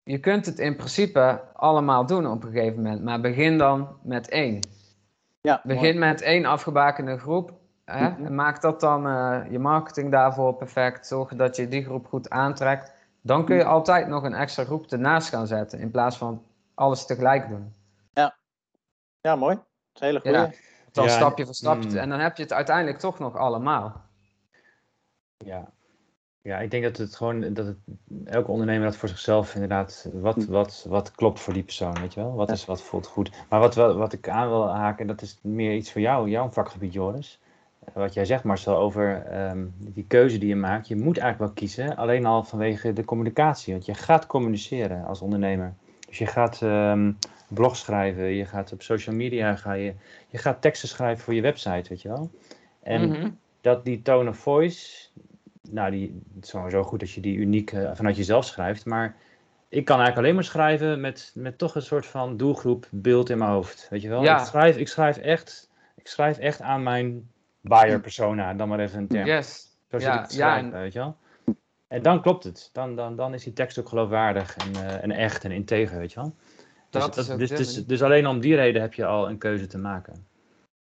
[0.04, 3.02] je kunt het in principe allemaal doen op een gegeven moment.
[3.02, 4.60] Maar begin dan met één.
[5.40, 7.52] Ja, Begin met één afgebakende groep.
[7.84, 8.08] Hè?
[8.10, 8.24] Mhm.
[8.26, 11.06] En maak dat dan eh, je marketing daarvoor perfect.
[11.06, 12.92] Zorg dat je die groep goed aantrekt.
[13.20, 13.70] Dan kun je Mhm.
[13.72, 15.78] altijd nog een extra groep ernaast gaan zetten.
[15.78, 16.42] In plaats van
[16.74, 17.74] alles tegelijk doen.
[19.20, 19.54] Ja, mooi.
[19.54, 20.36] Dat is een hele goede.
[20.38, 20.50] Ja.
[20.92, 21.88] Dan Ja, stapje voor stapje.
[21.88, 21.96] mm.
[21.96, 24.02] En dan heb je het uiteindelijk toch nog allemaal.
[25.38, 25.70] Ja.
[26.44, 27.76] Ja, ik denk dat het gewoon, dat het,
[28.24, 32.20] elke ondernemer dat voor zichzelf inderdaad, wat, wat, wat klopt voor die persoon, weet je
[32.20, 32.34] wel?
[32.34, 33.30] Wat, is, wat voelt goed?
[33.48, 36.48] Maar wat, wat, wat ik aan wil haken, dat is meer iets voor jou, jouw
[36.50, 37.38] vakgebied, Joris.
[37.92, 40.88] Wat jij zegt, Marcel, over ehm, die keuze die je maakt.
[40.88, 43.72] Je moet eigenlijk wel kiezen, alleen al vanwege de communicatie.
[43.72, 45.74] Want je gaat communiceren als ondernemer.
[46.06, 47.12] Dus je gaat ehm
[47.48, 49.94] blog schrijven, je gaat op social media, ga je,
[50.28, 52.30] je gaat teksten schrijven voor je website, weet je wel?
[52.82, 53.30] En Mhm.
[53.60, 55.08] dat die tone of voice,
[55.70, 59.16] nou, die, het is sowieso goed als je die uniek eh, vanuit jezelf schrijft, maar
[59.68, 63.38] ik kan eigenlijk alleen maar schrijven met, met toch een soort van doelgroep beeld in
[63.38, 64.22] mijn hoofd, weet je wel?
[64.22, 64.40] Ja.
[64.40, 68.98] Ik, schrijf, ik, schrijf echt, ik schrijf echt aan mijn buyer persona, dan maar even
[68.98, 69.26] een term.
[69.26, 69.76] Yes.
[69.90, 71.16] Zo zit Ja, ik ja, weet je wel?
[71.88, 72.70] En dan klopt het.
[72.72, 76.12] Dan, dan, dan is die tekst ook geloofwaardig en, eh, en echt en integer, weet
[76.12, 76.34] je wel?
[76.90, 77.86] Dus, Dat dus, dus, manier.
[77.86, 80.26] dus alleen om die reden heb je al een keuze te maken.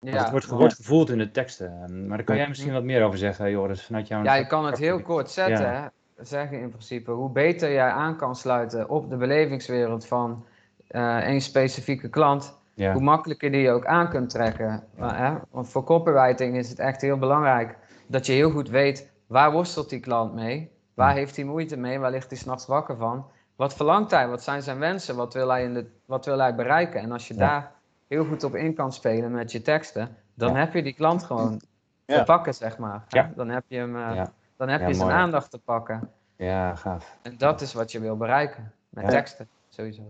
[0.04, 2.06] Ja, het wordt, gevoeld in de teksten.
[2.06, 4.22] Maar daar kan jij misschien wat meer over zeggen, Joris, vanuit jouw...
[4.22, 5.66] ja, je kan het heel kort zetten.
[5.66, 5.90] Ja.
[6.16, 6.24] Hè?
[6.24, 7.10] Zeggen in principe.
[7.10, 10.44] Hoe beter jij aan kan sluiten op de belevingswereld van
[10.88, 12.60] eh één specifieke klant.
[12.74, 12.92] Ja.
[12.92, 14.84] hoe makkelijker die je ook aan kunt trekken.
[14.96, 17.76] Maar, hè, want voor copywriting is het echt heel belangrijk
[18.06, 21.98] dat je heel goed weet waar worstelt die klant mee, waar heeft hij moeite mee,
[21.98, 23.26] waar ligt hij s'nachts wakker van,
[23.56, 26.54] wat verlangt hij, wat zijn zijn wensen, wat wil hij, in de, wat wil hij
[26.54, 27.00] bereiken.
[27.00, 27.72] En als je daar
[28.12, 30.58] heel goed op in kan spelen met je teksten, dan Ja.
[30.58, 31.60] heb je die klant gewoon
[32.06, 32.18] Ja.
[32.18, 33.04] te pakken, zeg maar.
[33.08, 33.32] Ja.
[33.36, 34.32] Dan heb je, hem, eh, Ja.
[34.56, 35.20] dan heb Ja, je zijn mooi.
[35.20, 36.10] aandacht te pakken.
[36.36, 37.16] ja, gaaf.
[37.22, 39.10] En dat is wat je wil bereiken met Ja.
[39.10, 40.02] teksten, sowieso.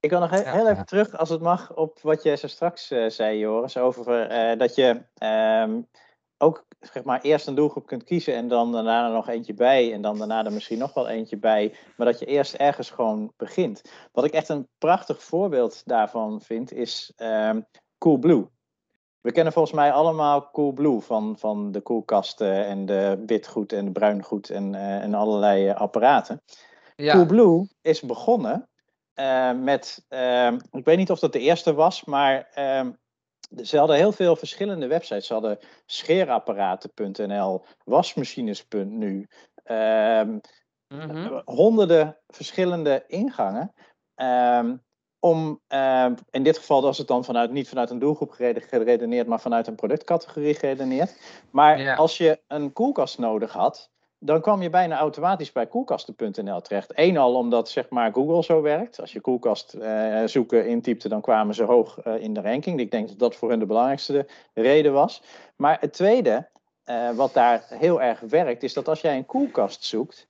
[0.00, 0.84] Ik wil nog heel even Ja.
[0.84, 3.76] terug, als het mag, op wat jij zo straks eh, zei, Joris.
[3.76, 5.80] Over eh, dat je ehm,
[6.42, 9.92] ook zeg maar, eerst een doelgroep kunt kiezen en dan daarna er nog eentje bij.
[9.92, 11.74] En dan daarna er misschien nog wel eentje bij.
[11.96, 13.82] Maar dat je eerst ergens gewoon begint.
[14.12, 17.60] Wat ik echt een prachtig voorbeeld daarvan vind, is ehm
[17.98, 18.48] Coolblue.
[19.20, 23.92] We kennen volgens mij allemaal Coolblue van, van de koelkasten en de witgoed en de
[23.92, 26.42] bruingoed en, eh, en allerlei eh, apparaten.
[26.96, 28.68] Ja, Coolblue is begonnen
[29.14, 32.90] eh, met, ehm, ik weet niet of dat de eerste was, maar ehm,
[33.56, 35.26] ze hadden heel veel verschillende websites.
[35.26, 39.28] Ze hadden scheerapparaten.nl, wasmachines.nu,
[39.64, 40.38] ehm,
[40.88, 41.40] mhm.
[41.44, 43.72] honderden verschillende ingangen.
[44.14, 44.76] ehm,
[45.18, 49.26] om, ehm, in dit geval was het dan vanuit, niet vanuit een doelgroep gerede- geredeneerd,
[49.26, 51.16] maar vanuit een productcategorie geredeneerd.
[51.50, 53.90] Maar als je een koelkast nodig had,
[54.22, 56.92] dan kwam je bijna automatisch bij koelkasten.nl terecht.
[56.94, 59.00] Eén al omdat zeg maar, Google zo werkt.
[59.00, 62.80] Als je koelkast eh, zoeken intypte, dan kwamen ze hoog eh, in de ranking.
[62.80, 65.22] Ik denk dat dat voor hun de belangrijkste reden was.
[65.56, 66.48] Maar het tweede,
[66.84, 70.28] eh, wat daar heel erg werkt, is dat als jij een koelkast zoekt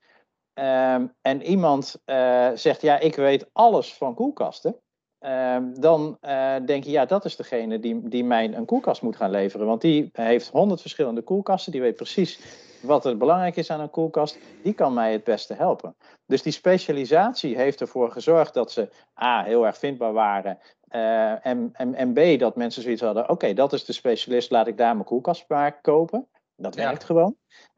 [0.55, 4.77] ehm, en iemand eh, zegt, ja, ik weet alles van koelkasten.
[5.19, 6.19] ehm, dan
[6.65, 9.67] denk je, ja, dat is degene die, die mij een koelkast moet gaan leveren.
[9.67, 11.73] Want die heeft honderd verschillende koelkasten.
[11.73, 14.39] Die weet precies wat er belangrijk is aan een koelkast.
[14.63, 15.97] Die kan mij het beste helpen.
[16.27, 18.89] Dus die specialisatie heeft ervoor gezorgd dat ze
[19.23, 20.59] A, heel erg vindbaar waren.
[20.89, 23.29] eh, en, en, en B, dat mensen zoiets hadden.
[23.29, 26.29] Oké, dat is de specialist, laat ik daar mijn koelkast maar kopen.
[26.57, 26.85] Dat Ja.
[26.85, 27.37] werkt gewoon.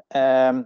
[0.08, 0.62] Ehm,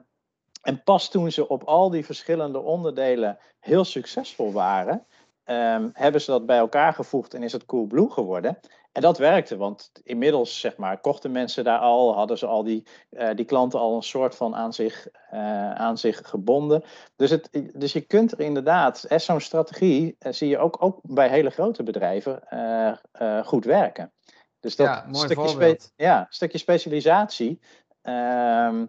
[0.62, 5.06] en pas toen ze op al die verschillende onderdelen heel succesvol waren,
[5.44, 8.58] ehm, hebben ze dat bij elkaar gevoegd en is het Coolblue geworden.
[8.96, 12.86] En dat werkte, want inmiddels zeg maar, kochten mensen daar al, hadden ze al die,
[13.10, 16.82] eh, die klanten al een soort van aan zich, eh, aan zich gebonden.
[17.16, 21.28] Dus, het, dus je kunt er inderdaad, eh, zo'n strategie zie je ook, ook bij
[21.28, 24.12] hele grote bedrijven eh, eh, goed werken.
[24.60, 25.92] Dus dat Ja, mooi stukje, voorbeeld.
[25.96, 27.60] ja, stukje specialisatie
[28.02, 28.86] ehm,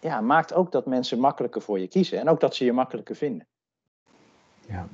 [0.00, 2.18] ja, maakt ook dat mensen makkelijker voor je kiezen.
[2.18, 3.46] En ook dat ze je makkelijker vinden.
[4.66, 4.86] Ja.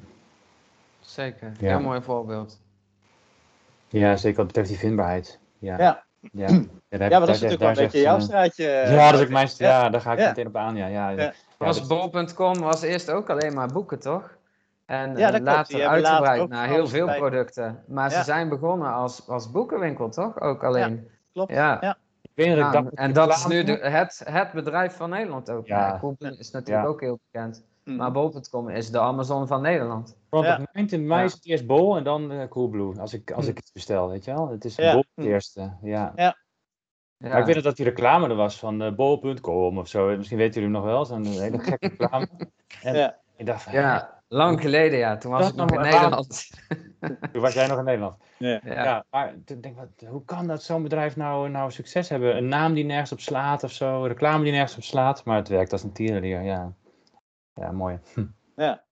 [1.01, 1.69] Zeker, Ja.
[1.69, 2.59] heel mooi voorbeeld.
[3.89, 5.39] Ja, zeker wat betreft die vindbaarheid.
[5.59, 6.03] Ja, Ja.
[6.33, 6.47] ja.
[6.49, 6.49] ja,
[6.89, 8.67] Ja, maar dat is natuurlijk wel een beetje jouw straatje.
[8.71, 9.89] eh, Ja, dat is ook mijn Ja.
[9.91, 10.27] daar ga ik Ja.
[10.29, 10.77] meteen op aan.
[10.77, 11.33] Ja, ja, Ja.
[11.59, 14.37] Was bol.com was eerst ook alleen maar boeken, toch?
[14.87, 17.83] En Ja, eh, later uitgebreid naar heel veel bij- producten.
[17.87, 18.17] Maar Ja.
[18.19, 20.41] ze zijn begonnen als, als boekenwinkel, toch?
[20.41, 21.09] Ook alleen.
[21.33, 21.53] Klopt.
[21.53, 21.97] Ja.
[22.35, 25.67] Nou, en dat is nu de, het, het bedrijf van Nederland ook.
[25.67, 25.79] Ja.
[25.87, 25.99] Ja.
[25.99, 26.91] Coolblue is natuurlijk Ja.
[26.93, 27.65] ook heel bekend.
[27.89, 27.97] Mm.
[27.97, 30.17] Maar bol.com is de Amazon van Nederland.
[30.29, 30.67] Want Ja.
[30.73, 31.23] in Ja.
[31.23, 33.01] is het eerst bol en dan eh, Coolblue.
[33.01, 34.49] Als ik, als ik het bestel, weet je wel.
[34.49, 34.93] Het is Ja.
[34.93, 35.77] bol het eerste.
[35.83, 36.13] Ja.
[36.17, 36.37] Ja.
[37.19, 40.17] Maar ik weet nog dat die reclame er was van eh, bol.com of zo.
[40.17, 41.05] Misschien weten jullie hem nog wel.
[41.05, 42.29] Zo'n hele gekke reclame.
[42.83, 43.17] En Ja.
[43.37, 45.17] ik dacht van, Ja, lang geleden ja.
[45.17, 46.51] Toen was Dat ik nog in Nederland.
[47.33, 48.17] toen was jij nog in Nederland.
[48.39, 48.61] Ja.
[48.65, 48.85] Ja.
[48.85, 52.37] Ja, maar toen denk ik, wat, hoe kan dat zo'n bedrijf nou, nou succes hebben?
[52.37, 55.37] Een naam die nergens op slaat of zo, een reclame die nergens op slaat, maar
[55.37, 56.73] het werkt als een tierenlier, ja.
[57.59, 57.99] Ja, mooi.
[58.57, 58.85] Ja.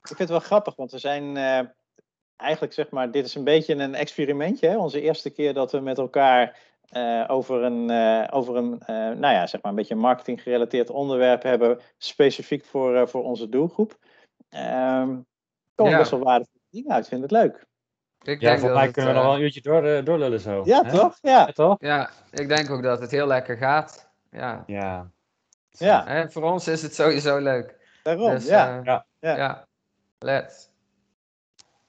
[0.00, 1.60] Ik vind het wel grappig, want we zijn eh,
[2.36, 4.68] eigenlijk, zeg maar, dit is een beetje een experimentje.
[4.68, 4.76] Hè?
[4.76, 6.58] Onze eerste keer dat we met elkaar
[6.88, 10.90] eh, over een, eh, over een eh, nou ja, zeg maar een beetje marketing gerelateerd
[10.90, 13.98] onderwerp hebben, specifiek voor, eh, voor onze doelgroep.
[14.48, 15.18] Ehm
[15.74, 15.98] komen Ja.
[15.98, 17.02] best wel waardevolle dingen uit.
[17.02, 17.66] Ik vind het leuk.
[18.22, 20.62] Ik Ja, dat mij kunnen we nog wel een uurtje door, doorlullen zo.
[20.64, 20.90] Ja, hè?
[20.90, 21.18] toch?
[21.20, 21.76] Ja, Ja, toch?
[21.78, 24.10] Ja, ik denk ook dat het heel lekker gaat.
[24.30, 24.62] Ja.
[24.66, 25.10] Ja.
[25.78, 27.76] Ja Hè, voor ons is het sowieso leuk.
[28.02, 28.30] daarom.
[28.30, 28.78] Dus, ja.
[28.78, 29.06] eh, Ja.
[29.20, 29.36] Ja.
[29.36, 29.66] ja.
[30.18, 30.70] Let's.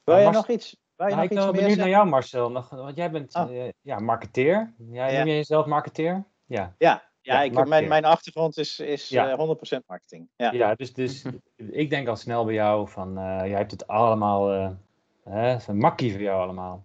[0.03, 0.77] Wil je Mars- nog iets?
[0.95, 2.51] Wil je Nou, nog ik iets ben benieuwd naar jou, Marcel.
[2.51, 3.57] Nog, want jij bent Oh.
[3.65, 4.73] eh, ja, marketeer.
[4.77, 5.17] Ja, Ja.
[5.17, 6.23] Noem jij jezelf marketeer?
[6.45, 6.59] Ja.
[6.61, 7.69] Ja, ja, Ja, ik, marketing.
[7.69, 9.29] mijn, mijn achtergrond is, is Ja.
[9.29, 10.27] eh, 100% marketing.
[10.36, 10.51] Ja.
[10.51, 11.25] Ja, dus, dus
[11.55, 14.69] ik denk al snel bij jou van, eh, jij hebt het allemaal, eh
[15.23, 16.83] hè, het is een makkie voor jou allemaal.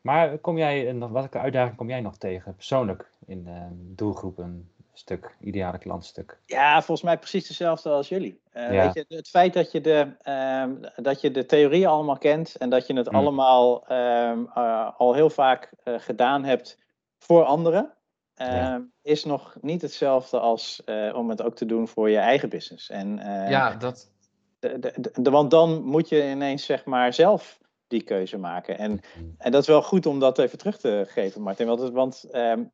[0.00, 3.48] Maar kom jij, en welke uitdaging kom jij nog tegen, persoonlijk, in
[3.96, 6.40] doelgroepen stuk, ideale klantstuk?
[6.46, 8.40] Ja, volgens mij precies hetzelfde als jullie.
[8.50, 8.82] Eh, Ja.
[8.84, 12.70] weet je, het feit dat je, de, ehm, dat je de theorieën allemaal kent en
[12.70, 13.16] dat je het Hmm.
[13.16, 16.78] allemaal ehm, eh, al heel vaak eh, gedaan hebt
[17.18, 17.94] voor anderen,
[18.34, 18.82] ehm, Ja.
[19.02, 22.90] is nog niet hetzelfde als eh, om het ook te doen voor je eigen business.
[22.90, 24.10] En, eh, Ja, dat.
[24.58, 28.78] de, de, de- want dan moet je ineens zeg maar zelf die keuze maken.
[28.78, 29.00] En,
[29.38, 31.66] en dat is wel goed om dat even terug te geven, Martin.
[31.66, 32.64] Want, het- want ehm,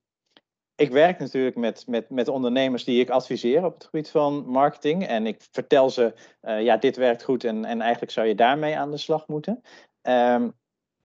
[0.77, 5.07] ik werk natuurlijk met, met, met ondernemers die ik adviseer op het gebied van marketing.
[5.07, 8.77] En ik vertel ze, eh, ja, dit werkt goed en, en eigenlijk zou je daarmee
[8.77, 9.62] aan de slag moeten.
[10.03, 10.49] Ehm,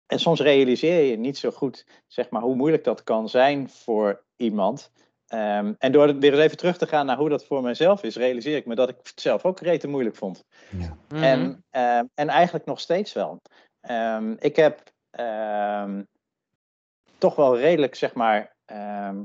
[0.06, 4.24] en soms realiseer je niet zo goed, zeg maar, hoe moeilijk dat kan zijn voor
[4.36, 4.90] iemand.
[5.26, 8.16] Ehm, en door weer eens even terug te gaan naar hoe dat voor mijzelf is,
[8.16, 10.44] realiseer ik me dat ik het zelf ook rete moeilijk vond.
[10.78, 10.96] Ja.
[11.08, 11.22] Mhm.
[11.22, 13.40] En, ehm, en eigenlijk nog steeds wel.
[13.80, 16.02] Ehm, ik heb ehm,
[17.18, 19.22] toch wel redelijk, zeg maar, ehm,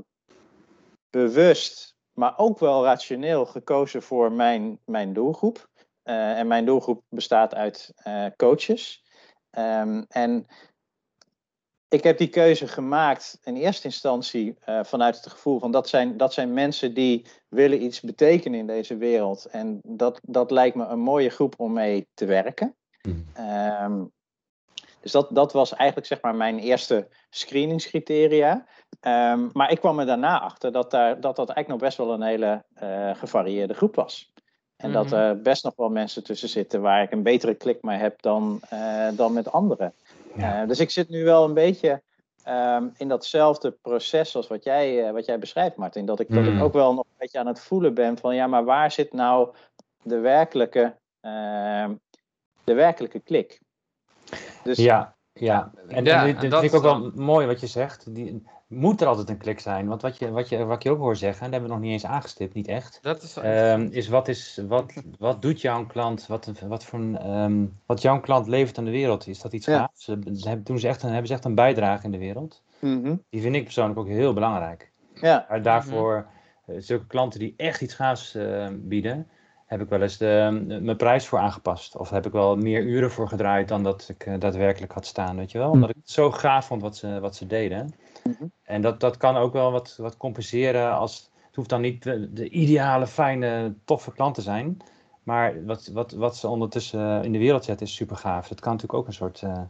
[1.10, 5.68] bewust, maar ook wel rationeel gekozen voor mijn, mijn doelgroep.
[6.02, 9.04] Eh, en mijn doelgroep bestaat uit eh, coaches.
[9.50, 10.46] Ehm, en
[11.88, 16.16] ik heb die keuze gemaakt in eerste instantie eh, vanuit het gevoel van dat zijn,
[16.16, 19.44] dat zijn mensen die willen iets betekenen in deze wereld.
[19.44, 22.76] En dat, dat lijkt me een mooie groep om mee te werken.
[23.02, 24.06] Mhm.
[25.00, 28.66] Dus dat, dat was eigenlijk zeg maar mijn eerste screeningscriteria.
[29.00, 32.12] Ehm, maar ik kwam er daarna achter dat, daar, dat dat eigenlijk nog best wel
[32.12, 34.32] een hele eh, gevarieerde groep was.
[34.76, 35.14] En dat Mhm.
[35.14, 38.60] er best nog wel mensen tussen zitten waar ik een betere klik mee heb dan,
[38.68, 39.94] eh, dan met anderen.
[40.34, 40.62] Ja.
[40.62, 42.02] Eh, dus ik zit nu wel een beetje
[42.44, 46.06] ehm, in datzelfde proces als wat jij, wat jij beschrijft, Martin.
[46.06, 46.60] Dat ik, dat ik Mm.
[46.60, 49.54] ook wel nog een beetje aan het voelen ben van ja, maar waar zit nou
[50.02, 51.94] de werkelijke, ehm,
[52.64, 53.60] de werkelijke klik?
[54.64, 55.70] Dus Ja, ja.
[55.88, 58.14] En, Ja, en dit, dat vind ik ook wel mooi wat je zegt.
[58.14, 59.88] Die, moet er altijd een klik zijn?
[59.88, 61.74] Want wat, je, wat, je, wat ik je ook hoor zeggen, en dat hebben we
[61.76, 62.98] nog niet eens aangestipt, niet echt.
[63.02, 67.18] Dat is Ehm, is wat, is wat, wat doet jouw klant, wat, wat, voor een,
[67.18, 69.26] ehm, wat jouw klant levert aan de wereld?
[69.26, 69.78] Is dat iets Ja.
[69.78, 70.04] gaafs?
[70.04, 72.62] Ze- ze hebben- Doen ze echt een, hebben ze echt een bijdrage in de wereld?
[72.80, 74.90] mhm, Die vind ik persoonlijk ook heel belangrijk.
[75.14, 76.26] ja, Maar daarvoor,
[76.66, 79.28] eh, zulke klanten die echt iets gaafs eh, bieden,
[79.68, 81.96] heb ik wel eens de, mijn prijs voor aangepast.
[81.96, 85.36] Of heb ik wel meer uren voor gedraaid dan dat ik eh, daadwerkelijk had staan,
[85.36, 85.70] weet je wel.
[85.70, 87.94] Omdat ik het zo gaaf vond wat ze, wat ze deden.
[88.24, 88.44] Mhm.
[88.62, 91.30] En dat, dat kan ook wel wat, wat compenseren als...
[91.46, 94.76] Het hoeft dan niet de, de ideale, fijne, toffe klant te zijn.
[95.22, 98.48] Maar wat, wat, wat ze ondertussen in de wereld zetten is super gaaf.
[98.48, 99.62] Dat kan natuurlijk ook een soort eh,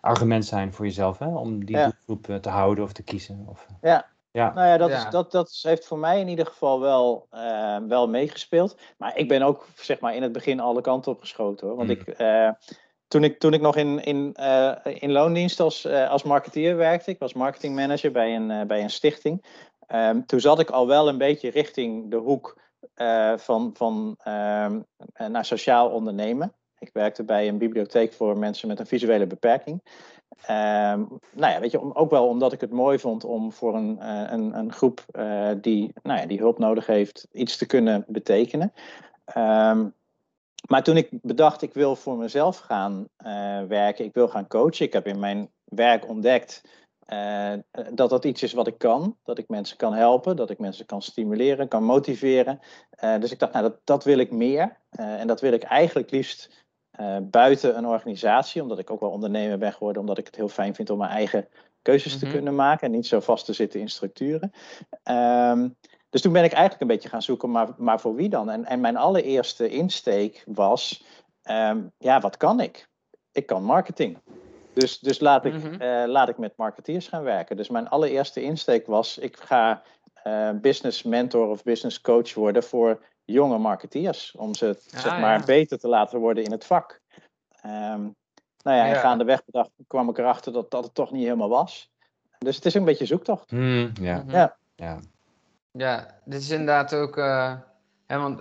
[0.00, 1.26] argument zijn voor jezelf, hè?
[1.26, 1.84] Om die Ja.
[1.84, 3.44] doelgroep eh, te houden of te kiezen.
[3.48, 4.06] Of, eh, Ja.
[4.36, 4.52] Ja.
[4.54, 4.96] Nou ja, dat, Ja.
[4.96, 8.76] Is, dat, dat heeft voor mij in ieder geval wel, eh, wel meegespeeld.
[8.98, 11.66] Maar ik ben ook zeg maar, in het begin alle kanten op geschoten.
[11.66, 11.76] Hoor.
[11.76, 11.94] Want Mm.
[11.94, 12.50] ik, eh,
[13.08, 17.10] toen, ik, toen ik nog in, in, eh, in loondienst als, eh, als marketeer werkte,
[17.10, 19.44] ik was marketingmanager bij een, eh, bij een stichting.
[19.86, 22.64] Ehm, toen zat ik al wel een beetje richting de hoek
[22.94, 24.80] eh, van, van ehm,
[25.12, 26.52] eh, naar sociaal ondernemen.
[26.78, 29.82] Ik werkte bij een bibliotheek voor mensen met een visuele beperking.
[30.42, 33.74] Ehm, nou ja, weet je, om, ook wel omdat ik het mooi vond om voor
[33.74, 37.66] een, eh, een, een groep eh, die, nou ja, die hulp nodig heeft, iets te
[37.66, 38.72] kunnen betekenen.
[39.24, 39.88] Ehm,
[40.68, 44.86] maar toen ik bedacht, ik wil voor mezelf gaan eh, werken, ik wil gaan coachen.
[44.86, 46.84] Ik heb in mijn werk ontdekt
[47.92, 49.16] dat dat iets is wat ik kan.
[49.22, 52.60] Dat ik mensen kan helpen, dat ik mensen kan stimuleren, kan motiveren.
[53.20, 54.80] Dus ik dacht, nou, dat, dat wil ik meer.
[54.90, 56.65] En dat wil ik eigenlijk liefst
[56.96, 60.48] eh, buiten een organisatie, omdat ik ook wel ondernemer ben geworden, omdat ik het heel
[60.48, 61.48] fijn vind om mijn eigen
[61.82, 62.34] keuzes te Mhm.
[62.34, 64.52] kunnen maken en niet zo vast te zitten in structuren.
[65.02, 65.68] Ehm,
[66.10, 68.50] dus toen ben ik eigenlijk een beetje gaan zoeken, maar, maar voor wie dan?
[68.50, 71.04] En, en mijn allereerste insteek was,
[71.42, 72.88] ehm, ja, wat kan ik?
[73.32, 74.18] Ik kan marketing.
[74.72, 75.80] Dus, dus laat, ik, Mhm.
[75.80, 77.56] eh, laat ik met marketeers gaan werken.
[77.56, 79.82] Dus mijn allereerste insteek was, ik ga
[80.22, 84.34] eh, business mentor of business coach worden voor jonge marketeers.
[84.36, 85.44] Om ze Ah, zeg maar ja.
[85.44, 87.00] beter te laten worden in het vak.
[87.62, 88.00] Ehm,
[88.62, 88.94] nou ja, en Ja.
[89.00, 91.90] gaandeweg bedacht, kwam ik erachter dat dat het toch niet helemaal was.
[92.38, 93.50] Dus het is een beetje zoektocht.
[93.50, 94.16] Hmm, ja.
[94.16, 94.30] Mhm.
[94.30, 94.56] Ja.
[94.74, 94.98] ja.
[95.70, 97.54] Ja, dit is inderdaad ook, eh,
[98.06, 98.40] hè, want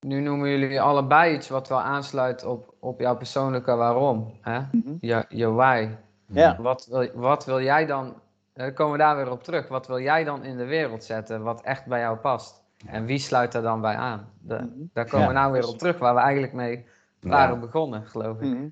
[0.00, 4.58] nu noemen jullie allebei iets wat wel aansluit op, op jouw persoonlijke waarom, hè?
[4.72, 4.94] Mhm.
[5.00, 5.88] Je, je why.
[6.26, 6.56] Ja.
[6.60, 8.20] Wat wil, wat wil jij dan,
[8.52, 11.42] dan komen we daar weer op terug, wat wil jij dan in de wereld zetten
[11.42, 12.62] wat echt bij jou past?
[12.86, 14.28] En wie sluit daar dan bij aan?
[14.40, 14.66] De- Mhm.
[14.92, 16.86] daar komen we nou weer op terug, waar we eigenlijk mee
[17.20, 18.48] waren begonnen, geloof ik.
[18.48, 18.66] Mhm.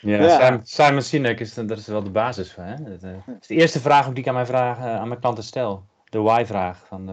[0.00, 0.38] Ja, Ja.
[0.46, 2.64] Simon, Simon Sinek is, dat is wel de basis van.
[2.64, 2.74] Hè?
[2.82, 3.10] Dat, eh,
[3.40, 5.84] is de eerste vraag die ik aan mijn, vraag, eh, aan mijn klanten stel.
[6.04, 6.86] De why-vraag.
[6.86, 7.08] Van,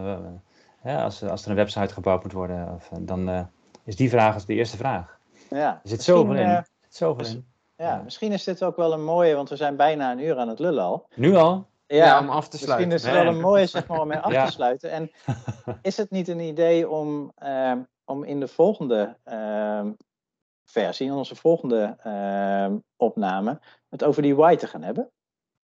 [0.80, 3.40] hè, als, als er een website gebouwd moet worden, of, eh, dan eh,
[3.84, 5.18] is die vraag als de eerste vraag.
[5.50, 5.80] Ja.
[5.82, 6.48] Er zit zoveel in.
[6.82, 7.46] zit zoveel in.
[7.76, 10.48] ja, misschien is dit ook wel een mooie, want we zijn bijna een uur aan
[10.48, 11.06] het lullen al.
[11.14, 11.67] Nu al?
[11.96, 12.92] Ja, om af te Misschien sluiten.
[12.92, 13.24] is het Ja.
[13.24, 14.44] wel een mooie zeg maar, om mee af Ja.
[14.44, 14.90] te sluiten.
[14.90, 15.10] En
[15.82, 19.92] is het niet een idee om, ehm, om in de volgende ehm,
[20.64, 25.10] versie, in onze volgende ehm, opname, het over die why te gaan hebben?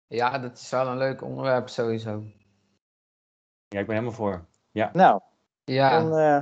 [0.07, 2.23] Ja, dat is wel een leuk onderwerp sowieso.
[3.67, 4.45] Ja, ik ben helemaal voor.
[4.71, 5.21] Nou,
[5.63, 6.39] Ja, dan, eh,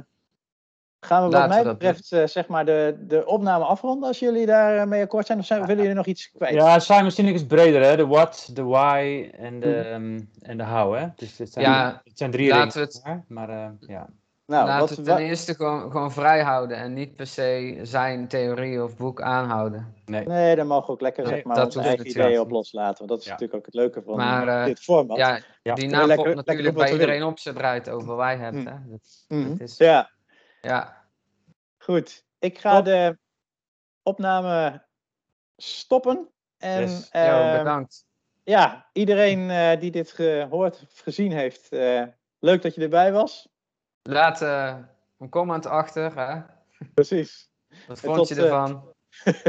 [1.05, 4.45] Gaan we wat Laten mij betreft eh, zeg maar de, de opname afronden als jullie
[4.45, 5.39] daar mee akkoord zijn?
[5.39, 6.53] Of zijn, willen jullie nog iets kwijt?
[6.53, 7.95] Ja, Simon Sinek is breder, hè?
[7.95, 11.07] De what, de why en de, ehm, en de how, hè?
[11.15, 14.07] Dus het zijn, Ja, het zijn drie laten ringen, we het- maar, eh, ja.
[14.45, 17.79] nou, Laten wat, we ten wa- eerste gewoon, gewoon vrij houden en niet per se
[17.83, 19.93] zijn theorie of boek aanhouden.
[20.05, 22.97] Nee, daar mogen we ook lekker Nee, zeg maar, dat onze eigen ideeën op loslaten.
[22.97, 23.31] Want dat is Ja.
[23.31, 25.17] natuurlijk ook het leuke van Maar, eh, eh, dit format.
[25.17, 25.73] Ja, Ja.
[25.73, 28.55] die naam komt natuurlijk bij iedereen op zodra je het over wij hebt.
[28.57, 28.65] Hm.
[28.67, 28.73] Hè?
[28.89, 30.09] Dat, dat is, Ja,
[30.63, 31.05] ja.
[31.77, 32.25] goed.
[32.39, 32.85] Ik ga Top.
[32.85, 33.17] de
[34.03, 34.85] opname
[35.57, 36.29] stoppen.
[36.57, 37.09] En Yes.
[37.11, 38.05] Yo, ehm, bedankt.
[38.43, 42.03] ja, iedereen eh, die dit gehoord of gezien heeft, eh,
[42.39, 43.49] leuk dat je erbij was.
[44.01, 44.77] Laat eh,
[45.17, 46.15] een comment achter.
[46.19, 46.41] Hè?
[46.93, 47.49] Precies.
[47.87, 48.93] Wat vond tot, je eh, ervan?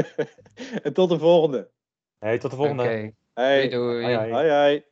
[0.83, 1.71] en tot de volgende.
[2.19, 2.83] Hey, tot de volgende.
[2.83, 3.69] Oké, Hey.
[3.69, 4.03] doei doei.
[4.03, 4.31] Hoi, hoi.
[4.31, 4.85] Hoi, hoi.